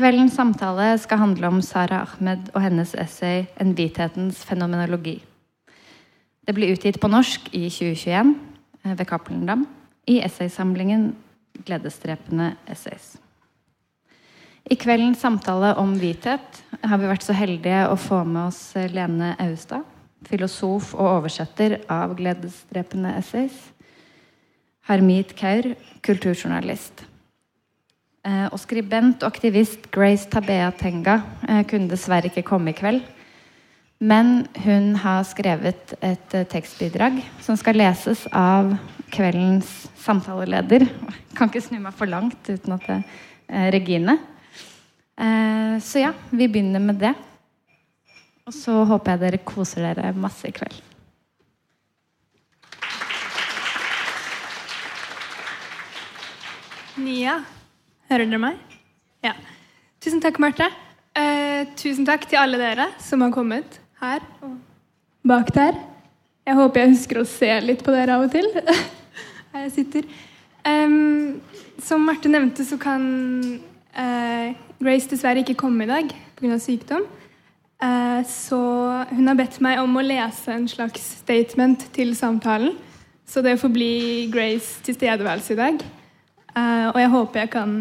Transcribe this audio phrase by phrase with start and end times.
[0.00, 5.20] Kveldens samtale skal handle om Sara Ahmed og hennes essay 'En hvithetens fenomenologi'.
[6.46, 8.34] Det ble utgitt på norsk i 2021
[8.84, 9.66] eh, ved Cappelen Dam
[10.08, 11.16] i essaysamlingen
[11.66, 13.18] 'Gledesdrepende essays'.
[14.70, 19.36] I kveldens samtale om hvithet har vi vært så heldige å få med oss Lene
[19.38, 19.84] Austad,
[20.24, 23.68] filosof og oversetter av 'Gledesdrepende essays'.
[24.88, 27.09] Harmit Kaur, kulturjournalist.
[28.20, 33.00] Eh, og skribent og aktivist Grace Tabea Tenga eh, kunne dessverre ikke komme i kveld.
[34.00, 38.74] Men hun har skrevet et eh, tekstbidrag som skal leses av
[39.12, 39.70] kveldens
[40.02, 40.84] samtaleleder.
[40.84, 42.98] Jeg kan ikke snu meg for langt uten at det
[43.48, 44.18] er Regine.
[45.84, 47.10] Så ja, vi begynner med det.
[48.48, 50.78] Og så håper jeg dere koser dere masse i kveld.
[57.04, 57.40] Nia.
[58.10, 58.78] Hører dere meg?
[59.22, 59.36] Ja.
[60.02, 60.66] Tusen takk, Marte.
[61.14, 64.56] Eh, tusen takk til alle dere som har kommet her og
[65.30, 65.78] bak der.
[66.42, 68.48] Jeg håper jeg husker å se litt på dere av og til.
[69.52, 70.08] her jeg sitter.
[70.66, 71.38] Um,
[71.78, 73.06] som Marte nevnte, så kan
[73.94, 76.58] uh, Grace dessverre ikke komme i dag pga.
[76.58, 77.06] sykdom.
[77.78, 78.58] Uh, så
[79.12, 82.74] hun har bedt meg om å lese en slags statement til samtalen.
[83.22, 83.94] Så det får bli
[84.34, 85.88] Grace tilstedeværelse i dag.
[86.54, 87.74] Uh, og jeg håper jeg kan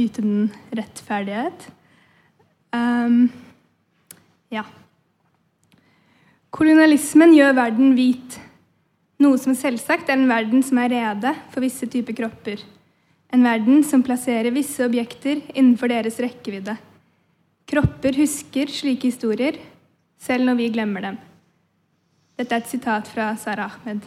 [0.00, 0.44] yte den
[0.76, 1.66] rettferdighet.
[2.72, 3.26] Um,
[4.52, 4.64] ja.
[6.52, 8.38] Kolonialismen gjør verden hvit,
[9.22, 12.62] noe som selvsagt er en verden som er rede for visse typer kropper.
[13.32, 16.76] En verden som plasserer visse objekter innenfor deres rekkevidde.
[17.68, 19.56] Kropper husker slike historier,
[20.20, 21.20] selv når vi glemmer dem.
[22.36, 24.04] Dette er et sitat fra Sara Ahmed.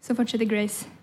[0.00, 0.99] Så fortsetter Grace.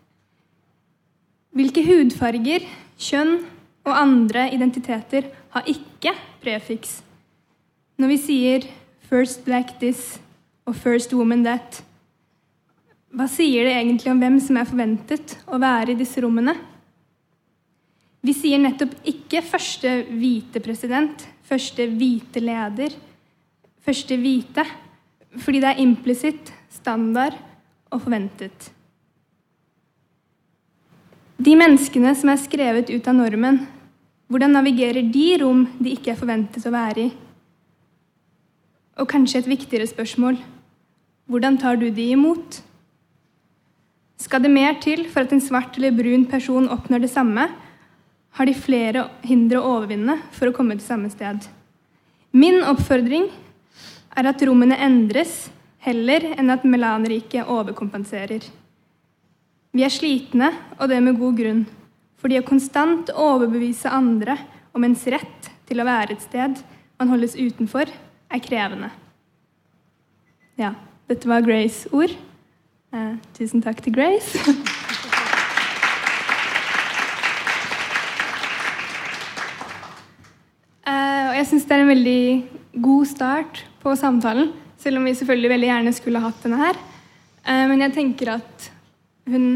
[1.57, 2.65] Hvilke hudfarger,
[3.01, 3.39] kjønn
[3.87, 6.11] og andre identiteter har ikke
[6.43, 6.99] prefiks.
[7.97, 8.67] Når vi sier
[9.09, 10.19] 'first black this'
[10.67, 11.81] og 'first woman that',
[13.09, 16.53] hva sier det egentlig om hvem som er forventet å være i disse rommene?
[18.21, 22.93] Vi sier nettopp ikke 'første hvite president', 'første hvite leder',
[23.81, 24.67] 'første hvite',
[25.37, 27.33] fordi det er implisitt, standard
[27.89, 28.76] og forventet.
[31.37, 33.59] De menneskene som er skrevet ut av normen,
[34.27, 37.09] hvordan navigerer de rom de ikke er forventet å være i?
[38.97, 40.39] Og kanskje et viktigere spørsmål
[41.27, 42.61] hvordan tar du de imot?
[44.17, 47.49] Skal det mer til for at en svart eller brun person oppnår det samme?
[48.37, 51.45] Har de flere hindre å overvinne for å komme til samme sted?
[52.31, 53.27] Min oppfordring
[54.17, 55.51] er at rommene endres
[55.85, 58.41] heller enn at melanriket overkompenserer.
[59.77, 60.47] Vi er slitne,
[60.81, 61.59] og det med god grunn,
[62.17, 64.33] fordi å konstant overbevise andre
[64.73, 66.57] om ens rett til å være et sted
[66.97, 68.89] man holdes utenfor, er krevende.
[70.57, 70.73] Ja,
[71.05, 72.09] dette var Grace' ord.
[72.89, 74.33] Eh, tusen takk til Grace.
[80.89, 82.49] eh, og jeg syns det er en veldig
[82.87, 84.49] god start på samtalen,
[84.81, 86.75] selv om vi selvfølgelig veldig gjerne skulle hatt denne her.
[87.45, 88.73] Eh, men jeg tenker at
[89.27, 89.47] hun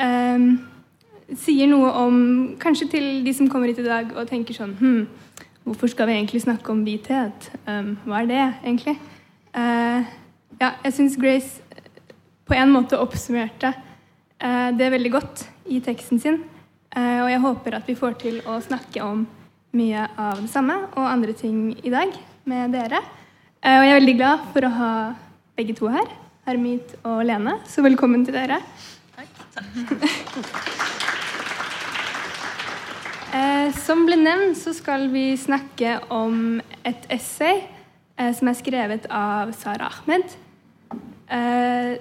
[0.00, 0.44] eh,
[1.38, 2.20] sier noe om
[2.60, 5.02] Kanskje til de som kommer hit i dag og tenker sånn hm,
[5.66, 7.50] Hvorfor skal vi egentlig snakke om hvithet?
[7.68, 8.94] Um, hva er det egentlig?
[9.52, 10.08] Uh,
[10.56, 11.60] ja, jeg syns Grace
[12.48, 16.40] på en måte oppsummerte uh, det veldig godt i teksten sin.
[16.96, 19.26] Uh, og jeg håper at vi får til å snakke om
[19.76, 22.16] mye av det samme og andre ting i dag
[22.48, 23.04] med dere.
[23.60, 24.92] og jeg er veldig glad for å ha
[25.60, 26.08] begge to her.
[26.48, 27.58] Hermit og Lene.
[27.68, 28.56] Så velkommen til dere.
[29.16, 29.28] Takk.
[33.36, 37.56] eh, som ble nevnt, så skal vi snakke om et essay
[38.16, 40.24] eh, som er skrevet av Sara Ahmed.
[41.30, 41.92] Eh,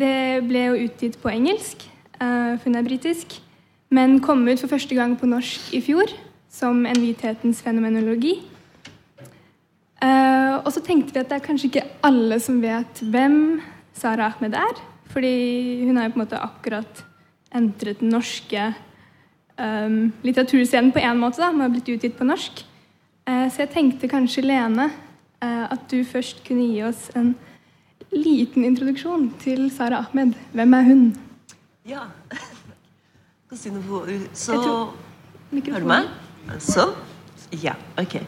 [0.00, 1.76] det ble jo utgitt på engelsk,
[2.20, 3.26] eh, hun er britisk,
[3.90, 6.08] men kom ut for første gang på norsk i fjor
[6.50, 8.40] som En hvithetens fenomenologi.
[10.00, 13.60] Uh, og så tenkte vi at det er kanskje ikke alle som vet hvem
[13.96, 14.80] Sara Ahmed er.
[15.10, 15.34] Fordi
[15.84, 17.04] hun har jo på en måte akkurat
[17.56, 18.70] entret den norske
[19.58, 21.42] um, litteraturscenen på én måte.
[21.42, 22.64] da, Hun har blitt utgitt på norsk.
[23.28, 24.90] Uh, så jeg tenkte kanskje, Lene,
[25.42, 27.34] uh, at du først kunne gi oss en
[28.14, 30.34] liten introduksjon til Sara Ahmed.
[30.52, 31.04] Hvem er hun?
[31.88, 32.06] Ja
[33.50, 33.70] Så
[35.50, 36.08] Hører du meg?
[36.58, 36.92] Så?
[37.62, 38.20] Ja, ok.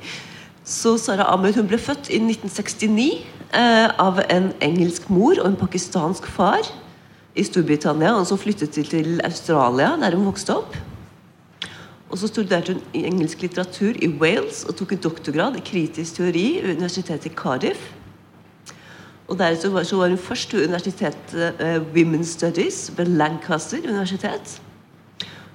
[0.73, 3.05] Så Sara Ahmed hun ble født i 1969
[3.53, 6.65] eh, av en engelsk mor og en pakistansk far
[7.37, 8.15] i Storbritannia.
[8.17, 10.79] Og så flyttet de til Australia, der hun vokste opp.
[12.09, 16.47] Og så studerte hun engelsk litteratur i Wales og tok en doktorgrad i kritisk teori
[16.63, 17.91] ved universitetet i Cardiff.
[19.29, 24.57] Og deretter så var hun først ved universitetet eh, Women's Studies ved Lancaster universitet.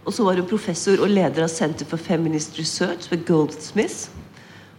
[0.06, 4.08] Og så var hun professor og leder av Center for Feminist Research ved Goldsmiths.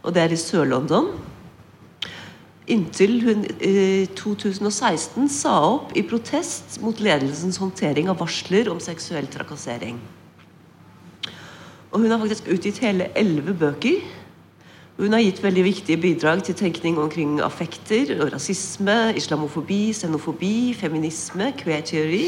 [0.08, 1.10] Og det er i Sør-London.
[2.69, 9.28] Inntil hun i 2016 sa opp i protest mot ledelsens håndtering av varsler om seksuell
[9.28, 10.00] trakassering.
[11.93, 14.00] Og hun har faktisk utgitt hele elleve bøker.
[14.96, 21.52] Hun har gitt veldig viktige bidrag til tenkning omkring affekter og rasisme, islamofobi, xenofobi, feminisme,
[21.61, 22.25] queer-teori,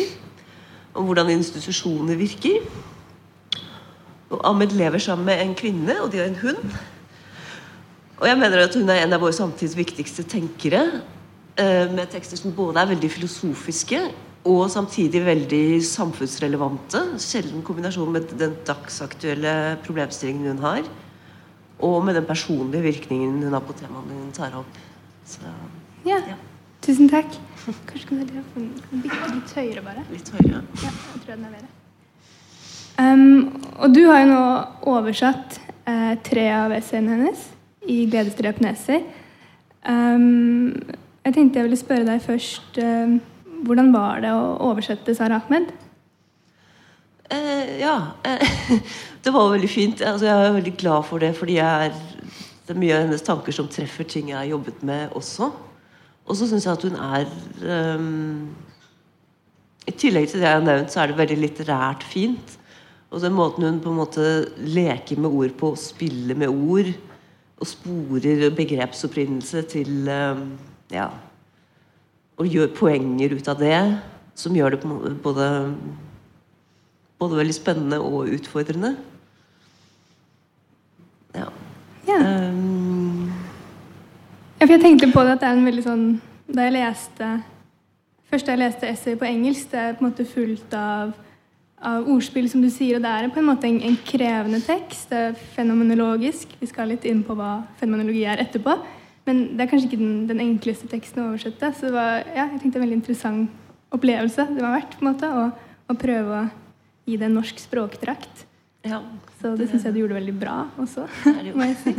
[0.94, 2.60] om hvordan institusjoner virker.
[4.30, 6.80] Og Ahmed lever sammen med en kvinne, og de har en hund.
[8.20, 11.00] Og jeg mener at hun er en av våre samtids viktigste tenkere,
[11.56, 14.00] eh, med tekster som både er veldig filosofiske
[14.44, 17.00] og samtidig veldig samfunnsrelevante.
[17.20, 20.82] Sjelden kombinasjon med den dagsaktuelle problemstillingen hun har.
[21.80, 24.80] Og med den personlige virkningen hun har på temaene hun tar opp.
[25.24, 25.40] Så,
[26.04, 26.16] Ja.
[26.28, 26.36] Ja.
[26.80, 27.28] Tusen takk.
[27.86, 30.04] Kanskje kan dere få den litt høyere, bare?
[30.10, 30.62] litt høyere.
[30.82, 31.68] Ja, jeg tror den er bedre.
[32.98, 34.44] Um, og du har jo nå
[34.88, 37.48] oversatt uh, tre av essayene hennes
[37.88, 39.04] i Gledestrøp Neser.
[39.88, 40.72] Um,
[41.24, 43.20] jeg tenkte jeg ville spørre deg først um,
[43.64, 45.70] hvordan var det å oversette Sara Ahmed?
[47.30, 47.96] Eh, ja.
[48.24, 48.54] Eh,
[49.24, 50.02] det var veldig fint.
[50.02, 51.92] Altså, jeg er veldig glad for det, fordi er,
[52.66, 55.50] det er mye av hennes tanker som treffer ting jeg har jobbet med også.
[56.26, 57.28] Og så syns jeg at hun er
[57.98, 58.48] um,
[59.88, 62.56] I tillegg til det jeg har nevnt, så er det veldig litterært fint.
[63.10, 64.26] Og den måten hun på en måte
[64.62, 66.92] leker med ord på, spiller med ord,
[67.60, 70.58] og sporer begrepsopprinnelse til ehm,
[70.90, 71.08] Ja.
[72.40, 74.00] Og gjør poenger ut av det,
[74.34, 74.80] som gjør det
[75.22, 75.74] både
[77.20, 78.96] både veldig spennende og utfordrende.
[81.34, 81.50] Ja.
[82.08, 82.48] Ja.
[82.48, 83.30] Um,
[84.60, 86.02] Ja, for jeg tenkte på det at det er en veldig sånn
[86.52, 87.28] Da jeg leste
[88.28, 91.14] Først da jeg leste essay på engelsk, det er på en måte fullt av,
[91.80, 95.08] av ordspill, som du sier, og det er på en måte en, en krevende tekst.
[95.12, 96.52] Det er fenomenologisk.
[96.60, 98.76] Vi skal litt inn på hva fenomenologi er etterpå.
[99.28, 101.72] Men det er kanskje ikke den, den enkleste teksten å oversette.
[101.76, 103.56] Så det var ja, jeg tenkte en veldig interessant
[103.90, 105.48] opplevelse det var verdt på en måte, å,
[105.90, 106.46] å prøve å
[107.08, 108.46] gi det en norsk språkdrakt.
[108.86, 109.02] ja.
[109.40, 111.06] Så det syns jeg du gjorde veldig bra også.
[111.24, 111.94] det må jeg si.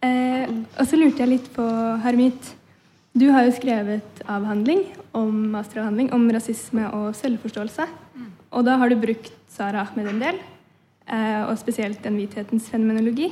[0.00, 0.48] Eh,
[0.80, 1.64] og så lurte jeg litt på,
[2.00, 2.54] Hermit
[3.12, 7.84] Du har jo skrevet avhandling om masteravhandling om rasisme og selvforståelse.
[8.50, 10.38] Og da har du brukt Sara Ahmed en del,
[11.06, 13.30] eh, og spesielt den hvithetens fenomenologi.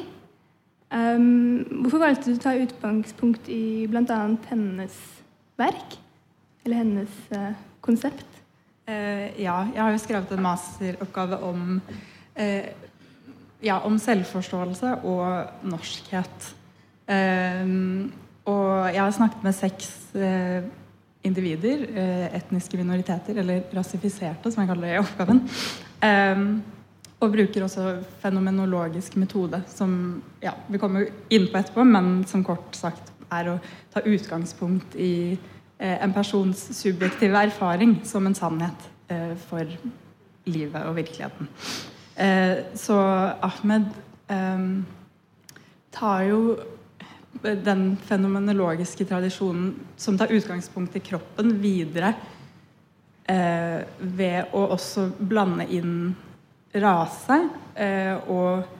[0.88, 4.20] Um, hvorfor valgte du å ta utgangspunkt i bl.a.
[4.48, 4.94] hennes
[5.60, 5.98] verk?
[6.64, 8.26] Eller hennes eh, konsept?
[8.88, 11.82] Eh, ja, jeg har jo skrevet en masteroppgave om,
[13.64, 16.48] ja, om selvforståelse og norskhet.
[17.10, 17.74] Eh,
[18.48, 19.92] og jeg har snakket med seks
[21.28, 25.44] individer, eh, etniske minoriteter, eller rasifiserte, som jeg kaller det i oppgaven.
[26.08, 26.42] Eh,
[27.18, 27.84] og bruker også
[28.22, 29.92] fenomenologisk metode, som
[30.42, 33.56] ja, vi kommer inn på etterpå, men som kort sagt er å
[33.92, 39.66] ta utgangspunkt i eh, en persons subjektive erfaring som en sannhet eh, for
[40.48, 41.50] livet og virkeligheten.
[42.74, 42.94] Så
[43.46, 43.84] Ahmed
[44.32, 44.62] eh,
[45.94, 46.40] tar jo
[47.42, 52.14] den fenomenologiske tradisjonen som tar utgangspunkt i kroppen, videre
[53.24, 55.94] eh, ved å også blande inn
[56.74, 57.38] rase
[57.74, 58.74] eh, og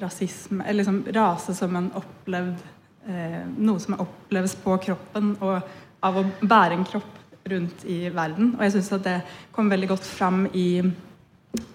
[0.00, 2.62] rasisme Eller liksom rase som en opplevd
[3.08, 5.60] eh, Noe som oppleves på kroppen og
[6.04, 8.54] av å bære en kropp rundt i verden.
[8.56, 9.14] Og jeg syns at det
[9.54, 10.82] kom veldig godt fram i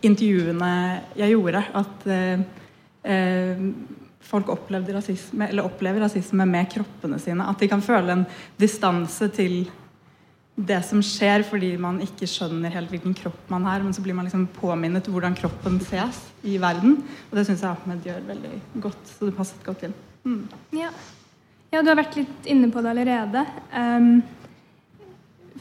[0.05, 0.71] intervjuene
[1.17, 1.63] jeg gjorde.
[1.79, 2.43] At eh,
[3.09, 3.63] eh,
[4.19, 7.45] folk opplevde rasisme, eller opplever rasisme med kroppene sine.
[7.49, 8.25] At de kan føle en
[8.59, 9.63] distanse til
[10.59, 14.17] det som skjer fordi man ikke skjønner helt hvilken kropp man er, men så blir
[14.17, 16.97] man liksom påminnet hvordan kroppen ses i verden.
[17.29, 19.95] Og det syns jeg Ahmed gjør veldig godt, så det passet godt inn.
[20.27, 20.41] Mm.
[20.75, 20.91] Ja.
[21.71, 23.45] ja, du har vært litt inne på det allerede.
[23.71, 24.19] Um,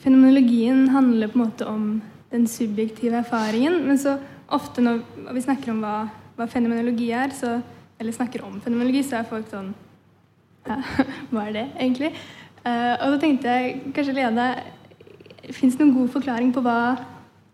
[0.02, 1.86] fenomenologien handler på en måte om
[2.32, 4.18] den subjektive erfaringen, men så
[4.52, 5.02] ofte når
[5.36, 5.96] vi snakker om hva,
[6.36, 7.58] hva fenomenologi er, så,
[7.98, 9.72] eller snakker om fenomenologi, så er folk sånn
[10.68, 10.78] ja,
[11.32, 12.12] Hva er det egentlig?
[12.62, 14.48] Uh, og da tenkte jeg kanskje Lene
[15.54, 16.78] Fins det noen god forklaring på hva,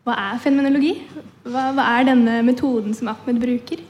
[0.03, 0.97] hva er fenomenologi?
[1.45, 3.85] Hva, hva er denne metoden som Ahmed bruker?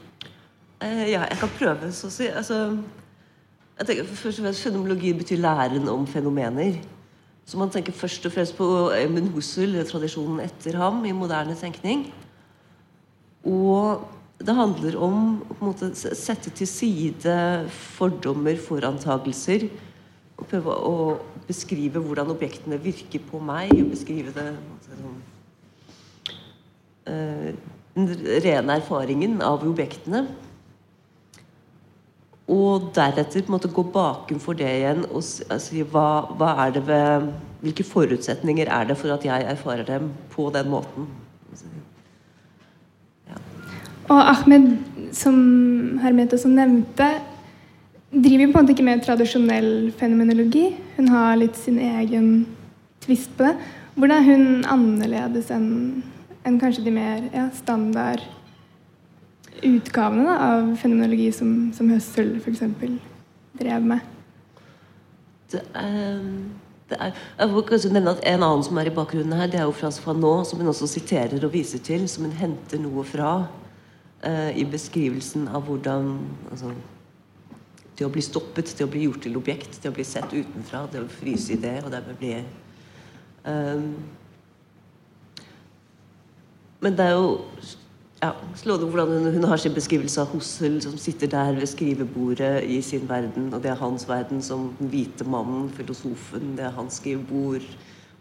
[0.83, 2.27] Uh, ja, jeg kan prøve, så å si.
[2.29, 2.59] Altså,
[3.79, 6.77] jeg tenker først og fremst Fenomenologi betyr læren om fenomener.
[7.45, 12.07] Så man tenker først og fremst på Emund Husserl, tradisjonen etter ham, i moderne tenkning.
[13.45, 14.05] Og
[14.35, 15.19] det handler om
[15.63, 17.35] å sette til side
[17.95, 19.69] fordommer, forantagelser.
[20.35, 20.95] Og prøve å
[21.47, 23.71] beskrive hvordan objektene virker på meg.
[23.71, 24.49] og beskrive det
[24.89, 25.21] sånn,
[27.07, 27.53] uh,
[27.95, 28.09] Den
[28.43, 30.25] rene erfaringen av objektene.
[32.51, 37.31] Og deretter på en måte gå bakenfor det igjen og si altså, hva, hva ved
[37.65, 41.07] Hvilke forutsetninger er det for at jeg erfarer dem på den måten?
[44.05, 44.67] Og Ahmed,
[45.17, 45.37] som
[46.03, 47.07] Hermet også nevnte,
[48.13, 50.67] driver på en måte ikke med tradisjonell fenomenologi.
[50.97, 52.45] Hun har litt sin egen
[53.03, 53.55] tvist på det.
[53.95, 56.03] Hvordan er hun annerledes enn
[56.45, 58.21] en kanskje de mer ja, standard
[59.65, 62.61] utgavene da, av fenomenologi som, som Høssel f.eks.
[63.57, 64.05] drev med?
[65.49, 66.21] Det er,
[66.91, 69.61] det er, jeg får kanskje nevne at En annen som er i bakgrunnen her, det
[69.61, 73.05] er jo Frans Fanon, som hun også siterer og viser til, som hun henter noe
[73.07, 73.37] fra
[74.25, 76.13] i beskrivelsen av hvordan
[76.51, 76.71] altså,
[77.95, 80.81] Det å bli stoppet, det å bli gjort til objekt, det å bli sett utenfra,
[80.91, 82.33] det å fryse i det og dermed bli
[83.45, 83.85] um,
[86.81, 87.29] Men det er jo
[88.25, 92.63] ja, slående hvordan hun, hun, har sin beskrivelse av Hussel som sitter der ved skrivebordet
[92.63, 96.77] i sin verden, og det er hans verden som den hvite mannen, filosofen, det er
[96.77, 97.65] hans skrivebord.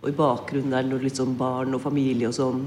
[0.02, 2.66] Og i bakgrunnen er det noe litt sånn barn og familie og sånn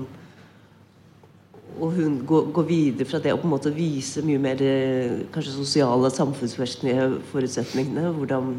[1.79, 5.23] og hun går, går, videre fra det å på en måte vise mye mer eh,
[5.33, 8.11] kanskje sosiale, samfunnsmessige forutsetningene.
[8.17, 8.51] Hvordan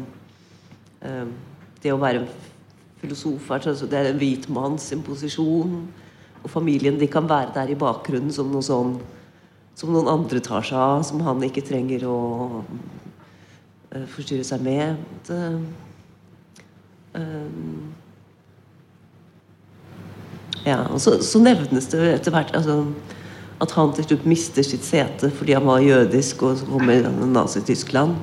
[1.05, 1.25] eh,
[1.83, 2.25] det å være
[3.01, 5.79] filosof er, altså, det er en hvit manns posisjon.
[6.39, 8.97] Og familien de kan være der i bakgrunnen som noe sånn
[9.79, 12.17] som noen andre tar seg av, som han ikke trenger å
[12.59, 14.99] uh, forstyrre seg med.
[15.29, 15.37] Det,
[17.15, 17.85] um,
[20.65, 22.81] ja, og så, så, nevnes det etter hvert altså,
[23.63, 28.15] at han til slutt mister sitt sete fordi han var jødisk og kommer med Nazi-Tyskland.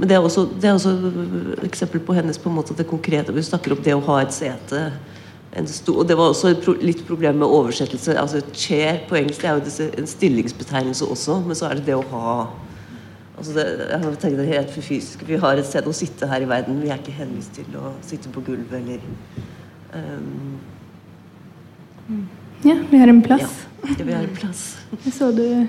[0.00, 0.90] Men det er, også, det er også
[1.58, 3.34] et eksempel på hennes på en måte det konkrete.
[3.36, 4.86] Vi snakker om det å ha et sete.
[5.92, 8.16] og Det var også litt problem med oversettelse.
[8.18, 11.98] altså Chair på engelsk det er jo en stillingsbetegnelse også, men så er det det
[11.98, 12.48] å ha
[13.40, 15.24] altså det, jeg tenker det helt fysisk.
[15.28, 16.80] Vi har et sted å sitte her i verden.
[16.82, 19.04] Vi er ikke henvist til å sitte på gulvet eller
[19.94, 20.58] Um,
[22.62, 23.66] ja, vi har en plass.
[23.82, 24.78] Ja, vi har en plass.
[25.18, 25.66] så du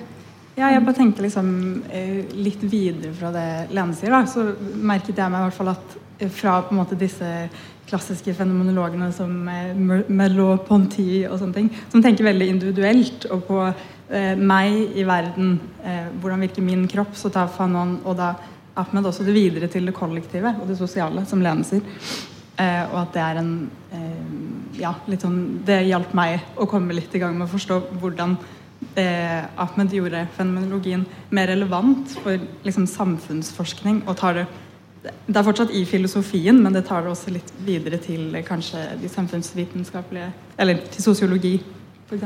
[0.51, 1.47] ja, jeg bare tenker liksom
[1.89, 4.49] eh, litt videre fra det Lene sier, da, så
[4.83, 7.29] merket jeg meg i hvert fall at eh, fra på en måte disse
[7.87, 9.71] klassiske fenomenologene som eh,
[10.11, 15.55] Merleau-Ponty og sånne ting, som tenker veldig individuelt og på eh, meg i verden,
[15.87, 18.33] eh, hvordan virker min kropp, så tar Fanon og da
[18.81, 21.83] Ahmed også det videre til det kollektive og det sosiale, som Lene sier.
[22.61, 23.53] Eh, og at det er en
[23.95, 27.77] eh, Ja, litt sånn Det hjalp meg å komme litt i gang med å forstå
[28.01, 28.35] hvordan
[28.99, 34.03] eh, Ahmed gjorde fenomenologien mer relevant for liksom, samfunnsforskning.
[34.07, 34.49] og tar det
[35.01, 39.09] det er fortsatt i filosofien, men det tar det også litt videre til kanskje de
[39.09, 40.27] samfunnsvitenskapelige
[40.61, 41.55] Eller til sosiologi,
[42.05, 42.21] f.eks.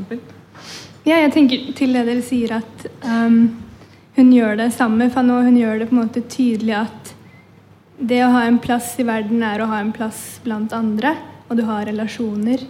[1.05, 3.55] Ja, jeg tenker til det dere sier, at um,
[4.17, 5.07] hun gjør det samme.
[5.13, 7.14] For nå hun gjør det på en måte tydelig at
[7.99, 11.15] det å ha en plass i verden er å ha en plass blant andre.
[11.47, 12.63] Og du har relasjoner.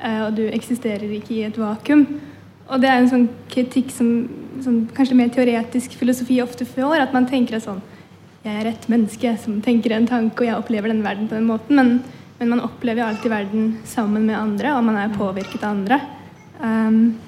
[0.00, 2.06] Eh, og du eksisterer ikke i et vakuum.
[2.70, 4.28] Og det er en sånn kritikk som,
[4.64, 7.00] som kanskje mer teoretisk filosofi ofte får.
[7.02, 7.82] At man tenker at sånn
[8.40, 11.48] Jeg er et menneske som tenker en tanke, og jeg opplever den verden på den
[11.50, 11.76] måten.
[11.76, 11.90] Men,
[12.38, 15.98] men man opplever alltid verden sammen med andre, og man er påvirket av andre.
[16.56, 17.18] Um,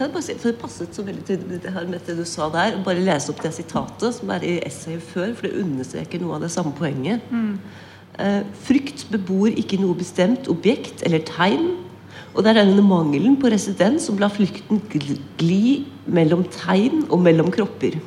[0.00, 2.24] kan jeg bare si, for Det passet så veldig til det, her med det du
[2.24, 2.78] sa der.
[2.84, 6.46] Bare lese opp det sitatet som er i essayet før, for det understreker noe av
[6.46, 7.20] det samme poenget.
[7.28, 7.58] Mm.
[8.16, 11.74] Uh, frykt bebor ikke noe bestemt objekt eller tegn.
[12.32, 17.52] Og det er denne mangelen på residens som lar flykten gli mellom tegn og mellom
[17.52, 18.00] kropper.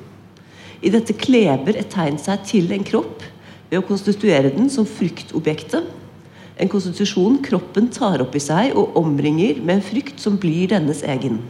[0.82, 3.22] I dette kleber et tegn seg til en kropp
[3.70, 5.86] ved å konstituere den som fryktobjektet.
[6.58, 11.06] En konstitusjon kroppen tar opp i seg og omringer med en frykt som blir dennes
[11.06, 11.44] egen.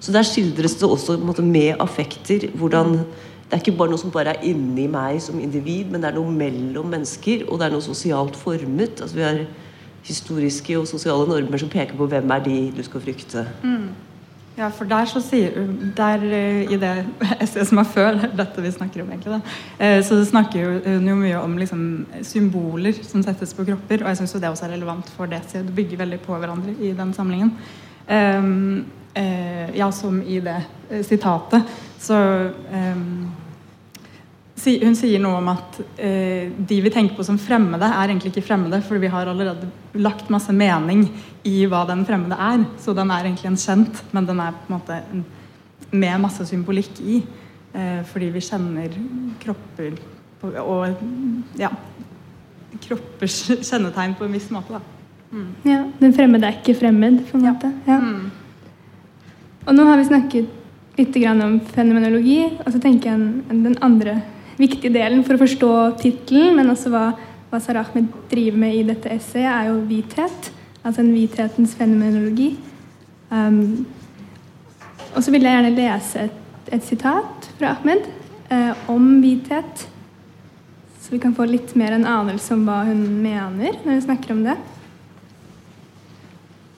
[0.00, 2.98] Så der skildres det også måte, med affekter hvordan
[3.44, 6.16] det er ikke bare noe som bare er inni meg som individ, men det er
[6.16, 9.02] noe mellom mennesker, og det er noe sosialt formet.
[9.04, 9.44] Altså, vi har
[10.04, 13.44] historiske og sosiale normer som peker på hvem er de du skal frykte.
[13.62, 13.92] Mm.
[14.54, 15.56] Ja, for der så sier
[15.96, 16.92] der eh, I det
[17.42, 21.16] essayet som er før dette vi snakker om, egentlig, da, eh, så snakker hun jo
[21.18, 21.86] mye om liksom,
[22.22, 24.04] symboler som settes på kropper.
[24.04, 26.76] Og jeg syns det også er relevant for det, siden det bygger veldig på hverandre
[26.78, 27.50] i den samlingen.
[28.06, 29.03] Um, eh,
[29.74, 30.56] ja, som i det
[30.90, 31.62] eh, sitatet,
[32.00, 32.18] så
[32.72, 33.02] eh,
[34.64, 38.46] hun sier noe om at eh, de vi tenker på som fremmede, er egentlig ikke
[38.48, 39.68] fremmede, for vi har allerede
[40.00, 41.06] lagt masse mening
[41.44, 42.64] i hva den fremmede er.
[42.80, 45.24] Så den er egentlig en kjent, men den er på en måte en,
[45.92, 47.20] med masse symbolikk i.
[47.74, 48.94] Eh, fordi vi kjenner
[49.42, 49.98] kropper
[50.40, 51.72] på, og ja
[52.82, 53.36] kroppers
[53.68, 54.80] kjennetegn på en viss måte.
[55.30, 55.50] Mm.
[55.66, 57.70] Ja, Den fremmede er ikke fremmed, på en måte.
[57.86, 57.98] Ja.
[58.00, 58.30] Mm.
[59.64, 64.18] Og nå har vi snakket litt om fenomenologi, og så tenker jeg den andre
[64.58, 65.70] viktige delen for å forstå
[66.02, 67.06] tittelen, men også hva,
[67.50, 67.88] hva Sarah
[68.30, 70.50] driver med i dette essayet, er jo hvithet.
[70.84, 72.50] Altså en hvithetens fenomenologi.
[73.32, 73.86] Um,
[75.14, 76.38] og så vil jeg gjerne lese et,
[76.76, 78.04] et sitat fra Ahmed
[78.52, 79.86] eh, om hvithet.
[81.00, 84.34] Så vi kan få litt mer en anelse om hva hun mener når hun snakker
[84.34, 84.58] om det.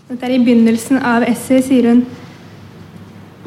[0.07, 2.05] Dette er I begynnelsen av essayet sier hun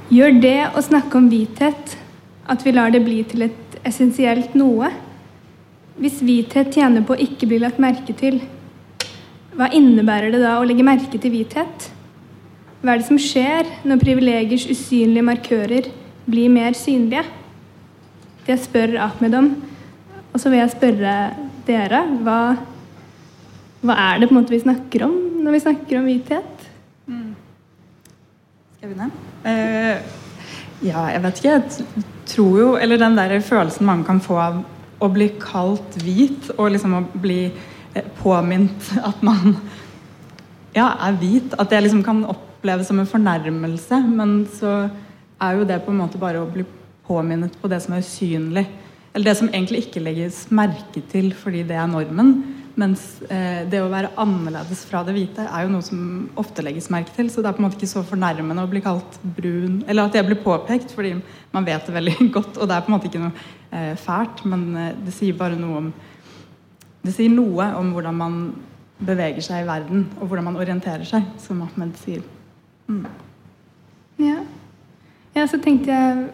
[0.09, 1.91] Gjør det å snakke om hvithet
[2.49, 4.89] at vi lar det bli til et essensielt noe.
[6.01, 8.39] Hvis hvithet tjener på å ikke bli lagt merke til,
[9.53, 11.89] hva innebærer det da å legge merke til hvithet?
[12.81, 15.93] Hva er det som skjer når privilegiers usynlige markører
[16.25, 17.27] blir mer synlige?
[18.49, 19.53] Det spør Ahmed om.
[20.33, 21.17] Og så vil jeg spørre
[21.69, 22.41] dere hva,
[23.85, 26.69] hva er det på en måte vi snakker om når vi snakker om hvithet?
[27.05, 27.27] Mm.
[28.73, 29.28] Skal jeg begynne?
[29.45, 29.99] Uh,
[30.83, 31.55] ja, jeg vet ikke.
[31.55, 34.61] Jeg tror jo Eller den der følelsen mange kan få av
[34.99, 39.55] å bli kalt hvit, og liksom å bli eh, påminnet at man
[40.75, 41.55] ja, er hvit.
[41.55, 44.01] At det liksom kan oppleves som en fornærmelse.
[44.11, 44.89] Men så
[45.39, 46.65] er jo det på en måte bare å bli
[47.07, 48.65] påminnet på det som er usynlig.
[49.13, 52.35] Eller det som egentlig ikke legges merke til fordi det er normen.
[52.79, 56.87] Mens eh, det å være annerledes fra det hvite er jo noe som ofte legges
[56.93, 57.27] merke til.
[57.31, 60.15] Så det er på en måte ikke så fornærmende å bli kalt brun, eller at
[60.15, 61.15] jeg blir påpekt, fordi
[61.55, 62.59] man vet det veldig godt.
[62.59, 63.33] Og det er på en måte ikke noe
[63.75, 65.91] eh, fælt, men eh, det sier bare noe om
[66.99, 68.39] Det sier noe om hvordan man
[68.99, 72.23] beveger seg i verden, og hvordan man orienterer seg, som Ahmed sier.
[72.91, 73.05] Mm.
[74.19, 74.41] Ja.
[75.35, 76.25] ja, så tenkte jeg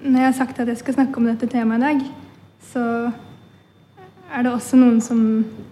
[0.00, 2.06] Når jeg har sagt at jeg skal snakke om dette temaet i dag,
[2.70, 2.84] så
[4.30, 5.20] er det også noen som,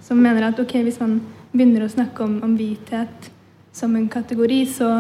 [0.04, 1.18] som, mener at ok, hvis man
[1.52, 3.30] begynner å snakke om, om hvithet
[3.74, 4.90] som en kategori, så,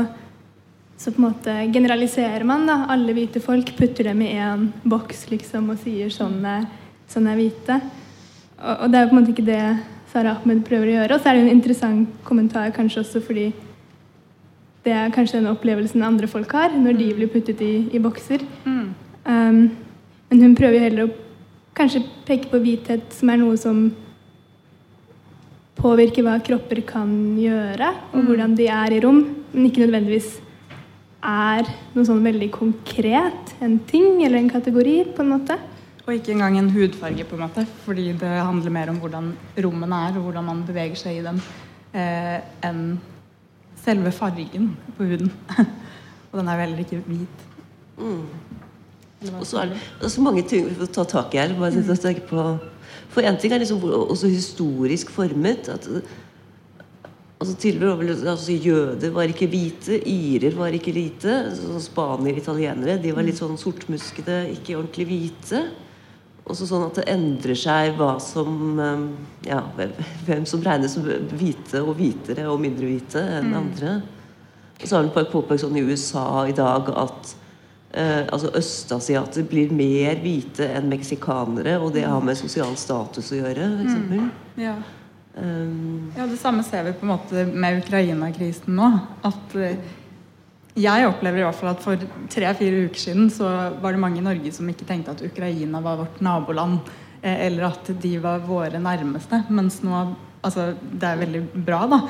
[0.96, 5.26] så, på en måte generaliserer man da, alle hvite folk, putter dem i én boks
[5.32, 6.66] liksom, og sier sånn er,
[7.10, 7.80] sånn er hvite.
[8.58, 9.62] Og, og, det er på en måte ikke det
[10.08, 11.16] Sara Ahmed prøver å gjøre.
[11.16, 13.50] Og så er det en interessant kommentar kanskje også fordi
[14.86, 18.44] det er kanskje den opplevelsen andre folk har når de blir puttet i, i bokser.
[18.64, 18.86] Mm.
[19.28, 19.58] Um,
[20.30, 21.27] men hun prøver heller å
[21.78, 23.88] kanskje peke på hvithet som er noe som
[25.78, 28.26] påvirker hva kropper kan gjøre, og mm.
[28.26, 29.20] hvordan de er i rom,
[29.52, 30.32] men ikke nødvendigvis
[31.22, 33.54] er noe sånn veldig konkret.
[33.64, 35.58] En ting eller en kategori, på en måte.
[36.06, 39.32] Og ikke engang en hudfarge, på en måte, fordi det handler mer om hvordan
[39.64, 41.40] rommene er, og hvordan man beveger seg i dem,
[41.92, 42.82] eh, enn
[43.78, 45.30] selve fargen på huden.
[46.30, 47.44] og den er heller ikke hvit.
[47.98, 48.24] Mm.
[49.18, 51.54] Og så er det, det er så mange ting vi får ta tak i her.
[52.28, 52.44] På,
[53.10, 55.68] for én ting er liksom også historisk formet.
[55.68, 55.88] at
[57.38, 61.56] altså Tidligere altså, Jøder var ikke hvite, irer var ikke hvite.
[61.56, 65.64] Så spanier, italienere de var litt sånn sortmuskede, ikke ordentlig hvite.
[66.48, 69.02] Og så sånn at det endrer seg hva som um,
[69.44, 69.60] ja,
[70.24, 73.58] hvem som regnes som hvite og hvitere og mindre hvite enn mm.
[73.58, 73.98] andre.
[74.78, 77.34] Og så har han påpekt sånn i USA i dag at
[77.92, 83.40] eh, altså Østasiater blir mer hvite enn meksikanere, og det har med sosial status å
[83.42, 83.68] gjøre.
[83.84, 84.30] Mm.
[84.60, 84.76] Ja.
[85.38, 88.90] Um, ja, Det samme ser vi på en måte med Ukraina-krisen nå.
[89.28, 89.78] At eh,
[90.78, 93.50] jeg opplever i hvert fall at for tre-fire uker siden så
[93.82, 96.90] var det mange i Norge som ikke tenkte at Ukraina var vårt naboland,
[97.22, 99.44] eh, eller at de var våre nærmeste.
[99.50, 100.02] Mens nå
[100.42, 102.00] altså, Det er veldig bra, da.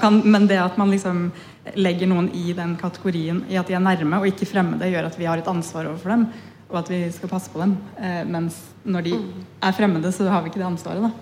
[0.00, 1.30] Kan, men det at man liksom
[1.78, 5.18] legger noen i den kategorien i at de er nærme og ikke fremmede, gjør at
[5.18, 6.26] vi har et ansvar overfor dem,
[6.72, 7.76] og at vi skal passe på dem.
[7.98, 9.46] Eh, mens når de mm.
[9.62, 11.12] er fremmede, så har vi ikke det ansvaret, da.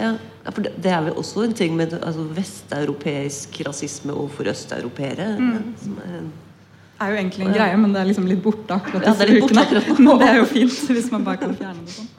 [0.00, 0.12] Ja,
[0.48, 5.34] for det er vel også en ting med altså, vesteuropeisk rasisme overfor østeuropeere.
[5.38, 5.74] Mm.
[5.82, 6.22] Som er
[7.00, 9.32] er jo egentlig en greie, men det er liksom litt borte akkurat ja, det er
[9.32, 10.14] litt borte akkurat nå.
[10.14, 12.10] Men det er jo fint hvis man bare kan fjerne det sånn.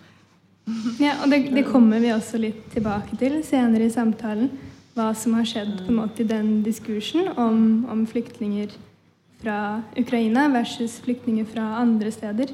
[1.01, 4.51] Ja, og det, det, kommer vi også litt tilbake til senere i samtalen.
[4.95, 8.73] Hva som har skjedd på en måte i den diskursen om, om flyktninger
[9.41, 12.51] fra Ukraina versus flyktninger fra andre steder.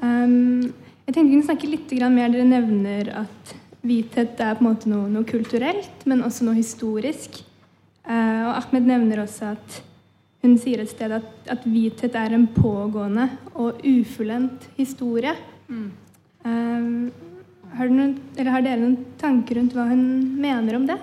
[0.00, 0.70] Um,
[1.06, 2.30] jeg tenkte vi kunne snakke litt mer.
[2.30, 7.40] Dere nevner at hvithet er på en måte noe, noe kulturelt, men også noe historisk.
[8.06, 9.80] Uh, og Ahmed nevner også at
[10.44, 15.34] hun sier et sted at, at hvithet er en pågående og ufullendt historie.
[15.68, 15.90] Um,
[16.44, 20.04] har, noen, har, dere noen tanker rundt hva hun
[20.40, 20.98] mener om det?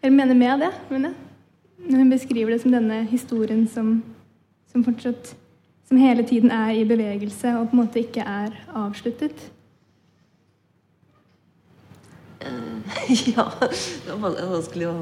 [0.00, 1.26] Eller mener med det, mener jeg.
[1.90, 4.02] Når hun beskriver det som denne historien som,
[4.72, 5.34] som fortsatt
[5.88, 9.40] Som hele tiden er i bevegelse og på en måte ikke er avsluttet.
[12.44, 12.78] Uh,
[13.32, 14.96] ja Det er vanskelig å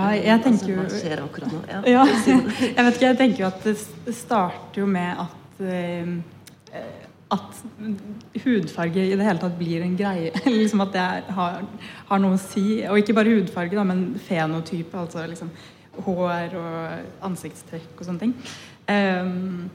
[0.00, 0.82] ja, jeg tenker jo?
[1.68, 6.12] Ja, ja, jeg vet ikke, jeg tenker jo at det starter jo med at uh,
[7.30, 7.60] at
[8.44, 10.32] hudfarge i det hele tatt blir en greie.
[10.50, 11.04] liksom At det
[11.36, 11.60] har,
[12.08, 12.80] har, noe å si.
[12.90, 14.98] Og ikke bare hudfarge, da, men fenotype.
[14.98, 15.52] Altså liksom
[16.06, 18.34] hår og ansiktstrekk og sånne ting.
[18.90, 19.68] Um,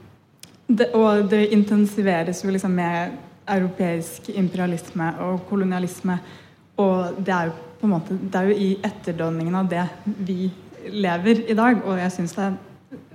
[0.66, 3.16] det, og det intensiveres jo liksom med
[3.46, 6.18] europeisk imperialisme og kolonialisme.
[6.82, 9.84] Og det er jo på en måte Det er jo i etterdønningen av det
[10.26, 10.50] vi
[10.92, 11.80] lever i dag.
[11.84, 12.50] Og jeg syns det,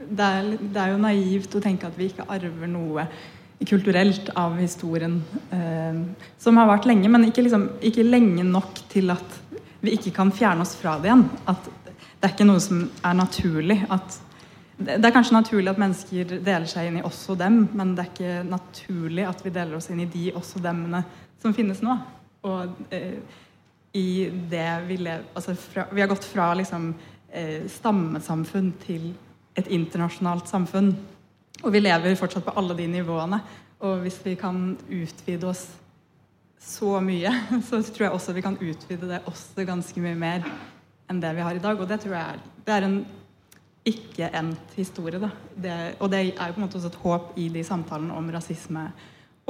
[0.10, 3.06] det, det er jo naivt å tenke at vi ikke arver noe
[3.67, 6.02] kulturelt av historien eh,
[6.38, 9.38] som har vart lenge, men ikke, liksom, ikke, lenge nok til at
[9.82, 11.28] vi ikke kan fjerne oss fra det igjen.
[11.50, 13.80] At det er ikke noe som er naturlig.
[13.89, 14.17] At,
[14.82, 18.06] det er kanskje naturlig at mennesker deler seg inn i oss og dem, men det
[18.06, 21.04] er ikke naturlig at vi deler oss inn i de oss og demene
[21.41, 21.97] som finnes nå.
[22.50, 23.17] Og eh,
[23.97, 26.93] i det vi lever altså fra, Vi har gått fra liksom,
[27.30, 29.12] eh, stammesamfunn til
[29.60, 30.93] et internasjonalt samfunn.
[31.62, 33.41] Og vi lever fortsatt på alle de nivåene.
[33.86, 35.67] Og hvis vi kan utvide oss
[36.62, 37.32] så mye,
[37.69, 40.45] så tror jeg også vi kan utvide det også ganske mye mer
[41.10, 41.80] enn det vi har i dag.
[41.80, 43.00] Og det tror jeg er, det er en
[43.91, 45.21] ikke-endt historie.
[45.21, 45.32] Da.
[45.56, 48.30] Det, og det er jo på en måte også et håp i de samtalene om
[48.34, 48.86] rasisme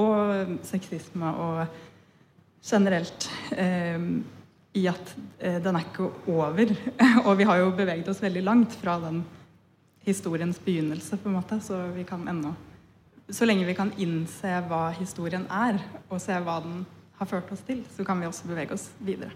[0.00, 1.66] og sexisme og
[2.64, 4.00] generelt eh,
[4.78, 6.72] i at eh, den er ikke over.
[7.26, 9.20] og vi har jo beveget oss veldig langt fra den
[10.04, 11.60] historiens begynnelse, på en måte.
[11.60, 12.54] Så vi kan ennå
[13.32, 15.78] Så lenge vi kan innse hva historien er,
[16.10, 16.82] og se hva den
[17.16, 19.30] har ført oss til, så kan vi også bevege oss videre.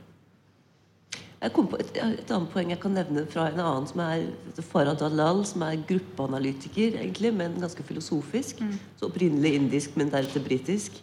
[1.37, 4.63] Jeg kom på et, et, annet poeng jeg kan nevne fra en annen, som er
[4.65, 8.63] Farah Dalal, som er gruppeanalytiker, egentlig, men ganske filosofisk.
[8.65, 8.79] Mm.
[8.99, 10.97] Så opprinnelig indisk, men deretter britisk.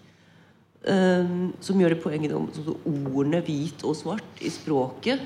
[0.84, 2.49] Um, som gjør det poenget om
[3.15, 5.21] ordene hvit og svart i språket.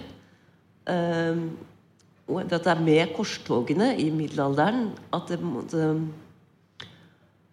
[0.85, 1.49] Um,
[2.27, 5.93] at det er med korstogene i middelalderen at det, måtte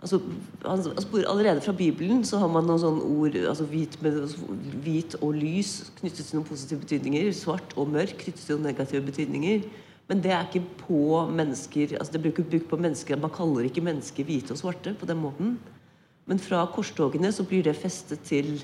[0.00, 0.20] altså,
[0.64, 4.18] altså, Allerede fra Bibelen så har man noen sånne ord altså hvit, med,
[4.82, 7.30] hvit, og lys knyttet til noen positive betydninger.
[7.32, 9.64] Svart og mørk knyttet til noen negative betydninger.
[10.10, 13.16] Men det er ikke på mennesker altså Det blir ikke brukt på mennesker.
[13.20, 15.56] Man kaller ikke mennesker hvite og svarte på den måten.
[16.26, 18.58] Men fra korstogene så blir det festet til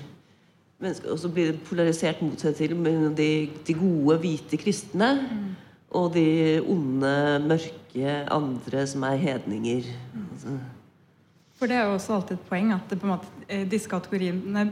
[0.81, 2.75] mennesker, Og så blir det polarisert mot seg til
[3.15, 3.31] de,
[3.67, 5.15] de gode, hvite kristne.
[5.23, 5.51] Mm
[5.91, 9.89] og de onde, mørke andre som er hedninger.
[10.21, 10.55] Altså.
[11.59, 14.71] For det er jo også alltid et poeng at det, måte, eh, disse kategoriene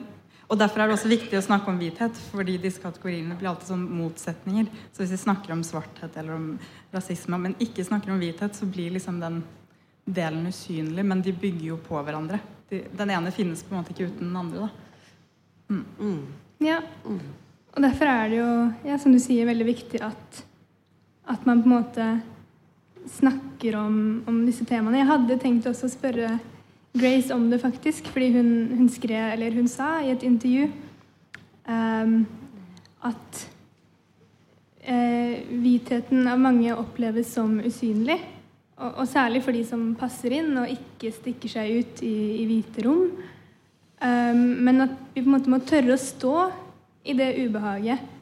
[0.50, 3.70] og Derfor er det også viktig å snakke om hvithet, fordi disse kategoriene blir alltid
[3.70, 4.66] sånn motsetninger.
[4.90, 6.48] Så hvis vi snakker om svarthet eller om
[6.90, 9.44] rasisme, men ikke snakker om hvithet, så blir liksom den
[10.10, 11.06] delen usynlig.
[11.06, 12.42] Men de bygger jo på hverandre.
[12.72, 14.66] De, den ene finnes på en måte ikke uten den andre.
[14.66, 14.90] da.
[15.70, 15.86] Mm.
[16.00, 16.20] Mm.
[16.66, 16.82] Ja.
[17.06, 17.22] Mm.
[17.76, 18.52] Og derfor er det jo,
[18.90, 20.44] ja, som du sier, veldig viktig at
[21.30, 22.08] at man på en måte
[23.10, 25.02] snakker om, om, disse temaene.
[25.02, 26.38] Jeg hadde tenkt også å spørre
[27.00, 28.10] Grace om det, faktisk.
[28.14, 30.66] Fordi hun, hun skrev, eller hun sa i et intervju
[31.70, 32.16] um,
[33.06, 33.42] at
[34.90, 38.18] uh, hvitheten av mange oppleves som usynlig.
[38.80, 42.48] Og, og, særlig for de som passer inn og ikke stikker seg ut i, i
[42.50, 43.06] hvite rom.
[44.00, 46.36] Um, men at vi på en måte må tørre å stå
[47.10, 48.18] i det ubehaget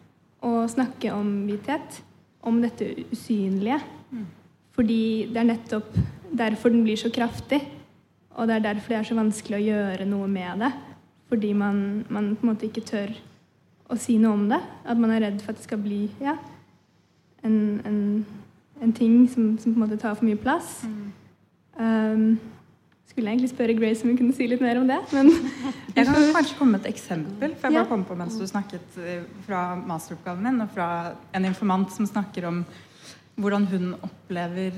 [0.47, 2.01] og snakke om hvithet
[2.47, 3.79] om dette usynlige.
[4.11, 4.25] Mm.
[4.77, 5.01] Fordi
[5.33, 5.97] det er nettopp
[6.37, 7.61] derfor den blir så kraftig.
[8.37, 10.71] Og det er derfor det er så vanskelig å gjøre noe med det.
[11.27, 11.79] Fordi man,
[12.09, 13.15] man på en måte ikke tør
[13.89, 14.59] å si noe om det.
[14.85, 16.37] At man er redd for at det skal bli ja,
[17.43, 17.57] en,
[17.87, 17.99] en,
[18.83, 20.83] en ting som, som, på en måte tar for mye plass.
[20.87, 21.07] Mm.
[21.77, 22.29] Um,
[23.17, 24.97] skulle jeg egentlig spørre Grace om hun kunne si litt mer om det.
[25.09, 25.31] Men
[25.97, 27.55] jeg kan kanskje komme med et eksempel.
[27.57, 30.89] For jeg bare kom på mens du snakket eh, fra masteroppgaven min, og fra
[31.33, 32.59] en informant som snakker om
[33.41, 34.77] hvordan hun opplever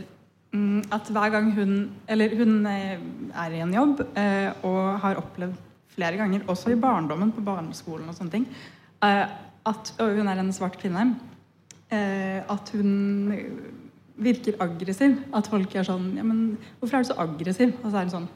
[0.55, 1.73] mm, at hver gang hun
[2.07, 2.95] Eller hun eh,
[3.43, 5.59] er i en jobb eh, og har opplevd
[5.99, 8.45] flere ganger, også i barndommen, på barneskolen og sånne ting,
[9.03, 11.09] at, og hun er en svart kvinne,
[11.91, 13.33] at hun
[14.19, 15.17] virker aggressiv.
[15.35, 18.13] At folk er sånn ja, men 'Hvorfor er du så aggressiv?' Og så er det
[18.13, 18.29] sånn